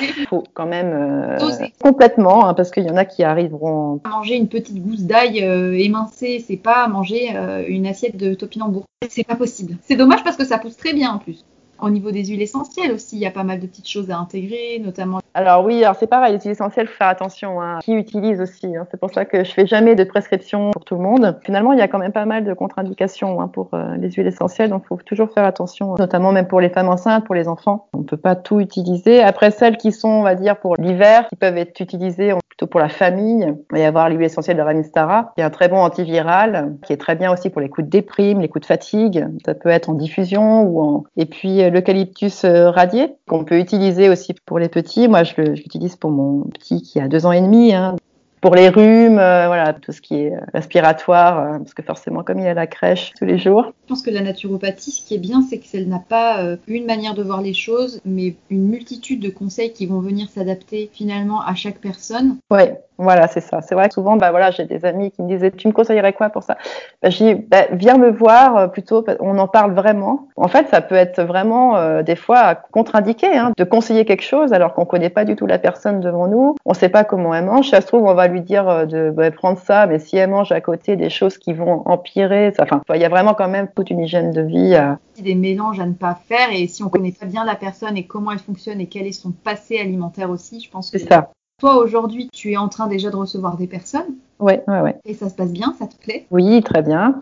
Il 0.00 0.26
faut 0.28 0.44
quand 0.54 0.66
même 0.66 1.38
complètement, 1.80 2.46
hein, 2.46 2.54
parce 2.54 2.70
qu'il 2.70 2.84
y 2.84 2.90
en 2.90 2.96
a 2.96 3.04
qui 3.04 3.24
arriveront. 3.24 4.00
À 4.04 4.10
manger 4.10 4.36
une 4.36 4.48
petite 4.48 4.82
gousse 4.82 5.02
d'ail 5.02 5.38
émincée, 5.38 6.44
c'est 6.46 6.56
pas 6.56 6.88
manger 6.88 7.34
une 7.68 7.86
assiette 7.86 8.16
de 8.16 8.34
topinambour. 8.34 8.84
C'est 9.08 9.26
pas 9.26 9.36
possible. 9.36 9.76
C'est 9.82 9.96
dommage 9.96 10.22
parce 10.24 10.36
que 10.36 10.44
ça 10.44 10.58
pousse 10.58 10.76
très 10.76 10.92
bien 10.92 11.12
en 11.12 11.18
plus. 11.18 11.44
Au 11.82 11.90
niveau 11.90 12.12
des 12.12 12.24
huiles 12.24 12.42
essentielles 12.42 12.92
aussi, 12.92 13.16
il 13.16 13.22
y 13.22 13.26
a 13.26 13.32
pas 13.32 13.42
mal 13.42 13.58
de 13.58 13.66
petites 13.66 13.88
choses 13.88 14.08
à 14.12 14.16
intégrer, 14.16 14.80
notamment. 14.84 15.18
Alors 15.34 15.64
oui, 15.64 15.82
alors 15.82 15.96
c'est 15.96 16.06
pareil, 16.06 16.34
les 16.34 16.38
huiles 16.38 16.52
essentielles, 16.52 16.86
faut 16.86 16.94
faire 16.94 17.08
attention. 17.08 17.60
Hein. 17.60 17.80
Qui 17.82 17.94
utilise 17.94 18.40
aussi 18.40 18.76
hein. 18.76 18.86
C'est 18.90 19.00
pour 19.00 19.10
ça 19.10 19.24
que 19.24 19.42
je 19.42 19.50
fais 19.50 19.66
jamais 19.66 19.96
de 19.96 20.04
prescription 20.04 20.70
pour 20.70 20.84
tout 20.84 20.94
le 20.94 21.00
monde. 21.00 21.40
Finalement, 21.42 21.72
il 21.72 21.80
y 21.80 21.82
a 21.82 21.88
quand 21.88 21.98
même 21.98 22.12
pas 22.12 22.24
mal 22.24 22.44
de 22.44 22.54
contre-indications 22.54 23.40
hein, 23.40 23.48
pour 23.48 23.70
euh, 23.74 23.96
les 23.96 24.12
huiles 24.12 24.28
essentielles, 24.28 24.70
donc 24.70 24.86
faut 24.86 24.96
toujours 25.04 25.32
faire 25.32 25.44
attention, 25.44 25.96
notamment 25.96 26.30
même 26.30 26.46
pour 26.46 26.60
les 26.60 26.68
femmes 26.68 26.88
enceintes, 26.88 27.24
pour 27.24 27.34
les 27.34 27.48
enfants. 27.48 27.88
On 27.94 28.04
peut 28.04 28.16
pas 28.16 28.36
tout 28.36 28.60
utiliser. 28.60 29.20
Après 29.20 29.50
celles 29.50 29.76
qui 29.76 29.90
sont, 29.90 30.08
on 30.08 30.22
va 30.22 30.36
dire, 30.36 30.58
pour 30.60 30.76
l'hiver, 30.76 31.26
qui 31.30 31.36
peuvent 31.36 31.58
être 31.58 31.80
utilisées 31.80 32.32
pour 32.66 32.80
la 32.80 32.88
famille, 32.88 33.46
il 33.46 33.72
va 33.72 33.78
y 33.78 33.84
avoir 33.84 34.08
l'huile 34.08 34.22
essentielle 34.22 34.56
de 34.56 34.62
Ramistara, 34.62 35.32
qui 35.34 35.40
est 35.40 35.44
un 35.44 35.50
très 35.50 35.68
bon 35.68 35.78
antiviral, 35.78 36.76
qui 36.86 36.92
est 36.92 36.96
très 36.96 37.16
bien 37.16 37.32
aussi 37.32 37.50
pour 37.50 37.60
les 37.60 37.68
coups 37.68 37.86
de 37.86 37.90
déprime, 37.90 38.40
les 38.40 38.48
coups 38.48 38.62
de 38.62 38.66
fatigue. 38.66 39.26
Ça 39.44 39.54
peut 39.54 39.68
être 39.68 39.88
en 39.88 39.94
diffusion 39.94 40.62
ou 40.62 40.80
en. 40.80 41.04
Et 41.16 41.26
puis 41.26 41.68
l'eucalyptus 41.70 42.44
euh, 42.44 42.70
radié 42.70 43.14
qu'on 43.28 43.44
peut 43.44 43.58
utiliser 43.58 44.08
aussi 44.08 44.34
pour 44.46 44.58
les 44.58 44.68
petits. 44.68 45.08
Moi, 45.08 45.24
je 45.24 45.40
l'utilise 45.40 45.96
pour 45.96 46.10
mon 46.10 46.42
petit 46.44 46.82
qui 46.82 47.00
a 47.00 47.08
deux 47.08 47.26
ans 47.26 47.32
et 47.32 47.40
demi. 47.40 47.74
Hein 47.74 47.96
pour 48.42 48.56
les 48.56 48.68
rhumes, 48.68 49.20
euh, 49.20 49.46
voilà, 49.46 49.72
tout 49.72 49.92
ce 49.92 50.02
qui 50.02 50.16
est 50.16 50.32
respiratoire, 50.52 51.38
euh, 51.38 51.58
parce 51.58 51.74
que 51.74 51.82
forcément, 51.82 52.24
comme 52.24 52.40
il 52.40 52.44
y 52.44 52.48
a 52.48 52.54
la 52.54 52.66
crèche 52.66 53.12
tous 53.16 53.24
les 53.24 53.38
jours. 53.38 53.72
Je 53.84 53.88
pense 53.88 54.02
que 54.02 54.10
la 54.10 54.20
naturopathie, 54.20 54.90
ce 54.90 55.06
qui 55.06 55.14
est 55.14 55.18
bien, 55.18 55.42
c'est 55.48 55.58
qu'elle 55.58 55.88
n'a 55.88 56.00
pas 56.00 56.42
euh, 56.42 56.56
une 56.66 56.84
manière 56.84 57.14
de 57.14 57.22
voir 57.22 57.40
les 57.40 57.54
choses, 57.54 58.00
mais 58.04 58.34
une 58.50 58.66
multitude 58.66 59.20
de 59.20 59.30
conseils 59.30 59.72
qui 59.72 59.86
vont 59.86 60.00
venir 60.00 60.28
s'adapter 60.28 60.90
finalement 60.92 61.40
à 61.40 61.54
chaque 61.54 61.78
personne. 61.78 62.38
Oui, 62.50 62.62
voilà, 63.02 63.28
c'est 63.28 63.40
ça. 63.40 63.60
C'est 63.60 63.74
vrai 63.74 63.88
que 63.88 63.94
souvent, 63.94 64.16
bah 64.16 64.30
voilà, 64.30 64.50
j'ai 64.50 64.64
des 64.64 64.84
amis 64.84 65.10
qui 65.10 65.22
me 65.22 65.28
disaient, 65.28 65.50
tu 65.50 65.68
me 65.68 65.72
conseillerais 65.72 66.12
quoi 66.12 66.30
pour 66.30 66.42
ça? 66.42 66.56
Bah, 67.02 67.10
Je 67.10 67.16
dis, 67.16 67.34
bah, 67.34 67.66
viens 67.72 67.98
me 67.98 68.10
voir 68.10 68.70
plutôt. 68.70 69.04
On 69.20 69.38
en 69.38 69.48
parle 69.48 69.72
vraiment. 69.72 70.28
En 70.36 70.48
fait, 70.48 70.68
ça 70.68 70.80
peut 70.80 70.94
être 70.94 71.22
vraiment 71.22 72.02
des 72.02 72.16
fois 72.16 72.54
contre-indiqué 72.54 73.26
hein, 73.26 73.52
de 73.56 73.64
conseiller 73.64 74.04
quelque 74.04 74.22
chose 74.22 74.52
alors 74.52 74.74
qu'on 74.74 74.84
connaît 74.84 75.10
pas 75.10 75.24
du 75.24 75.36
tout 75.36 75.46
la 75.46 75.58
personne 75.58 76.00
devant 76.00 76.26
nous. 76.26 76.56
On 76.64 76.74
sait 76.74 76.88
pas 76.88 77.04
comment 77.04 77.34
elle 77.34 77.44
mange. 77.44 77.70
Ça 77.70 77.80
se 77.80 77.86
trouve, 77.86 78.04
on 78.04 78.14
va 78.14 78.28
lui 78.28 78.40
dire 78.40 78.68
euh, 78.68 78.86
de 78.86 79.10
bah, 79.10 79.30
prendre 79.30 79.58
ça, 79.58 79.86
mais 79.86 79.98
si 79.98 80.16
elle 80.16 80.30
mange 80.30 80.52
à 80.52 80.60
côté 80.60 80.96
des 80.96 81.10
choses 81.10 81.38
qui 81.38 81.52
vont 81.52 81.82
empirer, 81.86 82.52
enfin, 82.58 82.80
il 82.94 83.00
y 83.00 83.04
a 83.04 83.08
vraiment 83.08 83.34
quand 83.34 83.48
même 83.48 83.68
toute 83.74 83.90
une 83.90 84.00
hygiène 84.00 84.32
de 84.32 84.42
vie. 84.42 84.74
Euh. 84.74 84.94
Des 85.18 85.34
mélanges 85.34 85.78
à 85.78 85.86
ne 85.86 85.92
pas 85.92 86.18
faire, 86.26 86.48
et 86.52 86.66
si 86.66 86.82
on 86.82 86.88
connaît 86.88 87.12
pas 87.12 87.26
bien 87.26 87.44
la 87.44 87.54
personne 87.54 87.96
et 87.96 88.06
comment 88.06 88.32
elle 88.32 88.38
fonctionne 88.38 88.80
et 88.80 88.86
quel 88.86 89.06
est 89.06 89.12
son 89.12 89.30
passé 89.30 89.78
alimentaire 89.78 90.30
aussi, 90.30 90.60
je 90.60 90.70
pense 90.70 90.90
que 90.90 90.98
c'est 90.98 91.08
ça. 91.08 91.30
Toi 91.62 91.76
aujourd'hui, 91.76 92.28
tu 92.32 92.50
es 92.50 92.56
en 92.56 92.68
train 92.68 92.88
déjà 92.88 93.08
de 93.08 93.14
recevoir 93.14 93.56
des 93.56 93.68
personnes. 93.68 94.16
Ouais, 94.40 94.64
ouais, 94.66 94.80
ouais. 94.80 94.96
Et 95.04 95.14
ça 95.14 95.28
se 95.28 95.36
passe 95.36 95.52
bien, 95.52 95.72
ça 95.78 95.86
te 95.86 95.94
plaît? 95.94 96.26
Oui, 96.32 96.60
très 96.64 96.82
bien. 96.82 97.20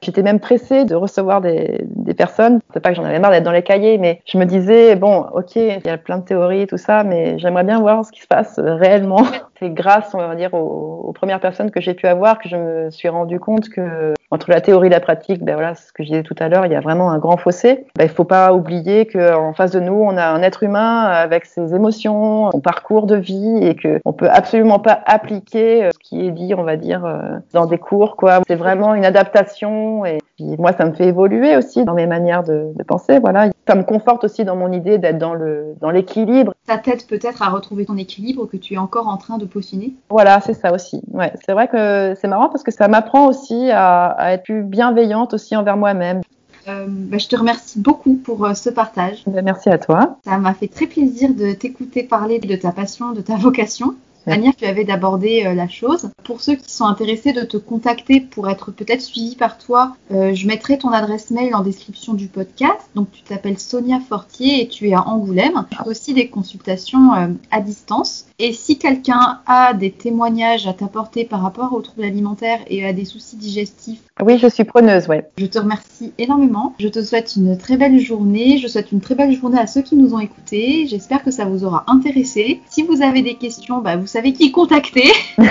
J'étais 0.00 0.22
même 0.22 0.40
pressée 0.40 0.86
de 0.86 0.94
recevoir 0.94 1.42
des, 1.42 1.84
des 1.84 2.14
personnes. 2.14 2.60
C'est 2.72 2.80
pas 2.80 2.88
que 2.88 2.96
j'en 2.96 3.04
avais 3.04 3.18
marre 3.18 3.32
d'être 3.32 3.44
dans 3.44 3.52
les 3.52 3.62
cahiers, 3.62 3.98
mais 3.98 4.22
je 4.24 4.38
me 4.38 4.46
disais, 4.46 4.96
bon, 4.96 5.26
ok, 5.34 5.56
il 5.56 5.82
y 5.84 5.90
a 5.90 5.98
plein 5.98 6.16
de 6.16 6.24
théories, 6.24 6.66
tout 6.66 6.78
ça, 6.78 7.04
mais 7.04 7.38
j'aimerais 7.38 7.64
bien 7.64 7.80
voir 7.80 8.02
ce 8.02 8.12
qui 8.12 8.22
se 8.22 8.26
passe 8.26 8.58
réellement. 8.58 9.26
C'est 9.60 9.68
grâce, 9.68 10.14
on 10.14 10.18
va 10.18 10.34
dire, 10.36 10.54
aux, 10.54 11.04
aux 11.08 11.12
premières 11.12 11.40
personnes 11.40 11.70
que 11.70 11.82
j'ai 11.82 11.92
pu 11.92 12.06
avoir 12.06 12.38
que 12.38 12.48
je 12.48 12.56
me 12.56 12.90
suis 12.90 13.10
rendu 13.10 13.38
compte 13.40 13.68
que 13.68 14.14
entre 14.32 14.50
la 14.50 14.62
théorie 14.62 14.86
et 14.86 14.90
la 14.90 15.00
pratique, 15.00 15.44
ben 15.44 15.54
voilà, 15.54 15.74
ce 15.74 15.92
que 15.92 16.02
je 16.02 16.08
disais 16.08 16.22
tout 16.22 16.34
à 16.38 16.48
l'heure, 16.48 16.64
il 16.64 16.72
y 16.72 16.74
a 16.74 16.80
vraiment 16.80 17.10
un 17.10 17.18
grand 17.18 17.36
fossé. 17.36 17.84
Ben, 17.96 18.04
il 18.04 18.08
faut 18.08 18.24
pas 18.24 18.54
oublier 18.54 19.04
qu'en 19.04 19.52
face 19.52 19.72
de 19.72 19.80
nous, 19.80 19.92
on 19.92 20.16
a 20.16 20.26
un 20.26 20.40
être 20.40 20.62
humain 20.62 21.02
avec 21.04 21.44
ses 21.44 21.74
émotions, 21.74 22.50
son 22.50 22.60
parcours 22.60 23.06
de 23.06 23.16
vie, 23.16 23.58
et 23.60 23.74
que 23.74 24.00
on 24.06 24.14
peut 24.14 24.30
absolument 24.30 24.78
pas 24.78 25.02
appliquer 25.04 25.90
ce 25.92 25.98
qui 25.98 26.26
est 26.26 26.30
dit, 26.30 26.54
on 26.54 26.62
va 26.62 26.76
dire, 26.76 27.04
euh, 27.04 27.36
dans 27.52 27.66
des 27.66 27.76
cours, 27.76 28.16
quoi. 28.16 28.40
C'est 28.48 28.56
vraiment 28.56 28.94
une 28.94 29.04
adaptation 29.04 30.06
et 30.06 30.18
puis 30.36 30.56
moi, 30.58 30.72
ça 30.72 30.86
me 30.86 30.92
fait 30.92 31.08
évoluer 31.08 31.54
aussi 31.54 31.84
dans 31.84 31.94
mes 31.94 32.06
manières 32.06 32.42
de, 32.42 32.72
de 32.74 32.82
penser. 32.84 33.18
Voilà, 33.18 33.50
ça 33.68 33.74
me 33.74 33.82
conforte 33.82 34.24
aussi 34.24 34.46
dans 34.46 34.56
mon 34.56 34.72
idée 34.72 34.96
d'être 34.96 35.18
dans 35.18 35.34
le 35.34 35.74
dans 35.80 35.90
l'équilibre. 35.90 36.54
Ça 36.66 36.78
t'aide 36.78 37.04
peut-être 37.06 37.42
à 37.42 37.50
retrouver 37.50 37.84
ton 37.84 37.96
équilibre 37.96 38.46
que 38.46 38.56
tu 38.56 38.74
es 38.74 38.78
encore 38.78 39.08
en 39.08 39.16
train 39.16 39.36
de 39.36 39.44
peaufiner? 39.44 39.94
Voilà, 40.08 40.40
c'est 40.40 40.54
ça 40.54 40.72
aussi. 40.72 41.02
Ouais, 41.12 41.32
c'est 41.44 41.52
vrai 41.52 41.68
que 41.68 42.14
c'est 42.20 42.28
marrant 42.28 42.48
parce 42.48 42.62
que 42.62 42.70
ça 42.70 42.88
m'apprend 42.88 43.26
aussi 43.26 43.70
à, 43.70 44.06
à, 44.06 44.21
être 44.30 44.44
plus 44.44 44.62
bienveillante 44.62 45.34
aussi 45.34 45.56
envers 45.56 45.76
moi-même. 45.76 46.22
Euh, 46.68 46.86
bah, 46.88 47.18
je 47.18 47.26
te 47.26 47.36
remercie 47.36 47.80
beaucoup 47.80 48.14
pour 48.14 48.44
euh, 48.44 48.54
ce 48.54 48.70
partage. 48.70 49.22
Bah, 49.26 49.42
merci 49.42 49.68
à 49.68 49.78
toi. 49.78 50.18
Ça 50.24 50.38
m'a 50.38 50.54
fait 50.54 50.68
très 50.68 50.86
plaisir 50.86 51.34
de 51.34 51.52
t'écouter 51.52 52.04
parler 52.04 52.38
de 52.38 52.54
ta 52.54 52.70
passion, 52.70 53.12
de 53.12 53.20
ta 53.20 53.36
vocation 53.36 53.96
manière 54.26 54.54
tu 54.56 54.64
avais 54.64 54.84
d'aborder 54.84 55.44
euh, 55.46 55.54
la 55.54 55.68
chose. 55.68 56.10
Pour 56.24 56.40
ceux 56.40 56.54
qui 56.54 56.72
sont 56.72 56.84
intéressés 56.84 57.32
de 57.32 57.42
te 57.42 57.56
contacter 57.56 58.20
pour 58.20 58.48
être 58.48 58.70
peut-être 58.70 59.00
suivis 59.00 59.36
par 59.36 59.58
toi, 59.58 59.96
euh, 60.12 60.34
je 60.34 60.46
mettrai 60.46 60.78
ton 60.78 60.90
adresse 60.90 61.30
mail 61.30 61.54
en 61.54 61.62
description 61.62 62.14
du 62.14 62.28
podcast. 62.28 62.80
Donc 62.94 63.10
tu 63.12 63.22
t'appelles 63.22 63.58
Sonia 63.58 64.00
Fortier 64.00 64.62
et 64.62 64.68
tu 64.68 64.88
es 64.88 64.94
à 64.94 65.06
Angoulême. 65.06 65.66
Tu 65.70 65.78
as 65.78 65.86
aussi 65.86 66.14
des 66.14 66.28
consultations 66.28 67.14
euh, 67.14 67.28
à 67.50 67.60
distance. 67.60 68.26
Et 68.38 68.52
si 68.52 68.78
quelqu'un 68.78 69.40
a 69.46 69.74
des 69.74 69.90
témoignages 69.90 70.66
à 70.66 70.72
t'apporter 70.72 71.24
par 71.24 71.42
rapport 71.42 71.72
aux 71.72 71.80
troubles 71.80 72.04
alimentaires 72.04 72.60
et 72.68 72.84
à 72.84 72.92
des 72.92 73.04
soucis 73.04 73.36
digestifs, 73.36 74.00
oui, 74.20 74.38
je 74.38 74.46
suis 74.46 74.64
preneuse, 74.64 75.08
ouais. 75.08 75.26
Je 75.38 75.46
te 75.46 75.58
remercie 75.58 76.12
énormément. 76.18 76.74
Je 76.78 76.88
te 76.88 77.02
souhaite 77.02 77.34
une 77.36 77.56
très 77.56 77.76
belle 77.76 77.98
journée. 77.98 78.58
Je 78.58 78.68
souhaite 78.68 78.92
une 78.92 79.00
très 79.00 79.14
belle 79.14 79.32
journée 79.32 79.58
à 79.58 79.66
ceux 79.66 79.80
qui 79.80 79.96
nous 79.96 80.14
ont 80.14 80.20
écoutés. 80.20 80.86
J'espère 80.86 81.24
que 81.24 81.30
ça 81.30 81.46
vous 81.46 81.64
aura 81.64 81.84
intéressé. 81.88 82.60
Si 82.68 82.82
vous 82.82 83.02
avez 83.02 83.22
des 83.22 83.34
questions, 83.34 83.80
bah, 83.80 83.96
vous 83.96 84.06
savez 84.12 84.34
qui 84.34 84.52
contacter. 84.52 85.10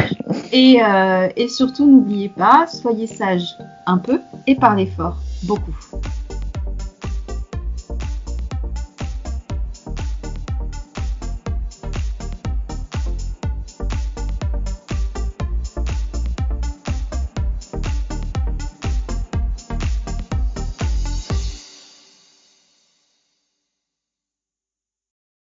et, 0.52 0.82
euh, 0.84 1.30
et 1.36 1.48
surtout, 1.48 1.88
n'oubliez 1.88 2.30
pas, 2.30 2.68
soyez 2.68 3.08
sages 3.08 3.58
un 3.88 3.98
peu 3.98 4.22
et 4.46 4.56
parlez 4.56 4.86
fort 4.86 5.18
beaucoup. 5.44 5.74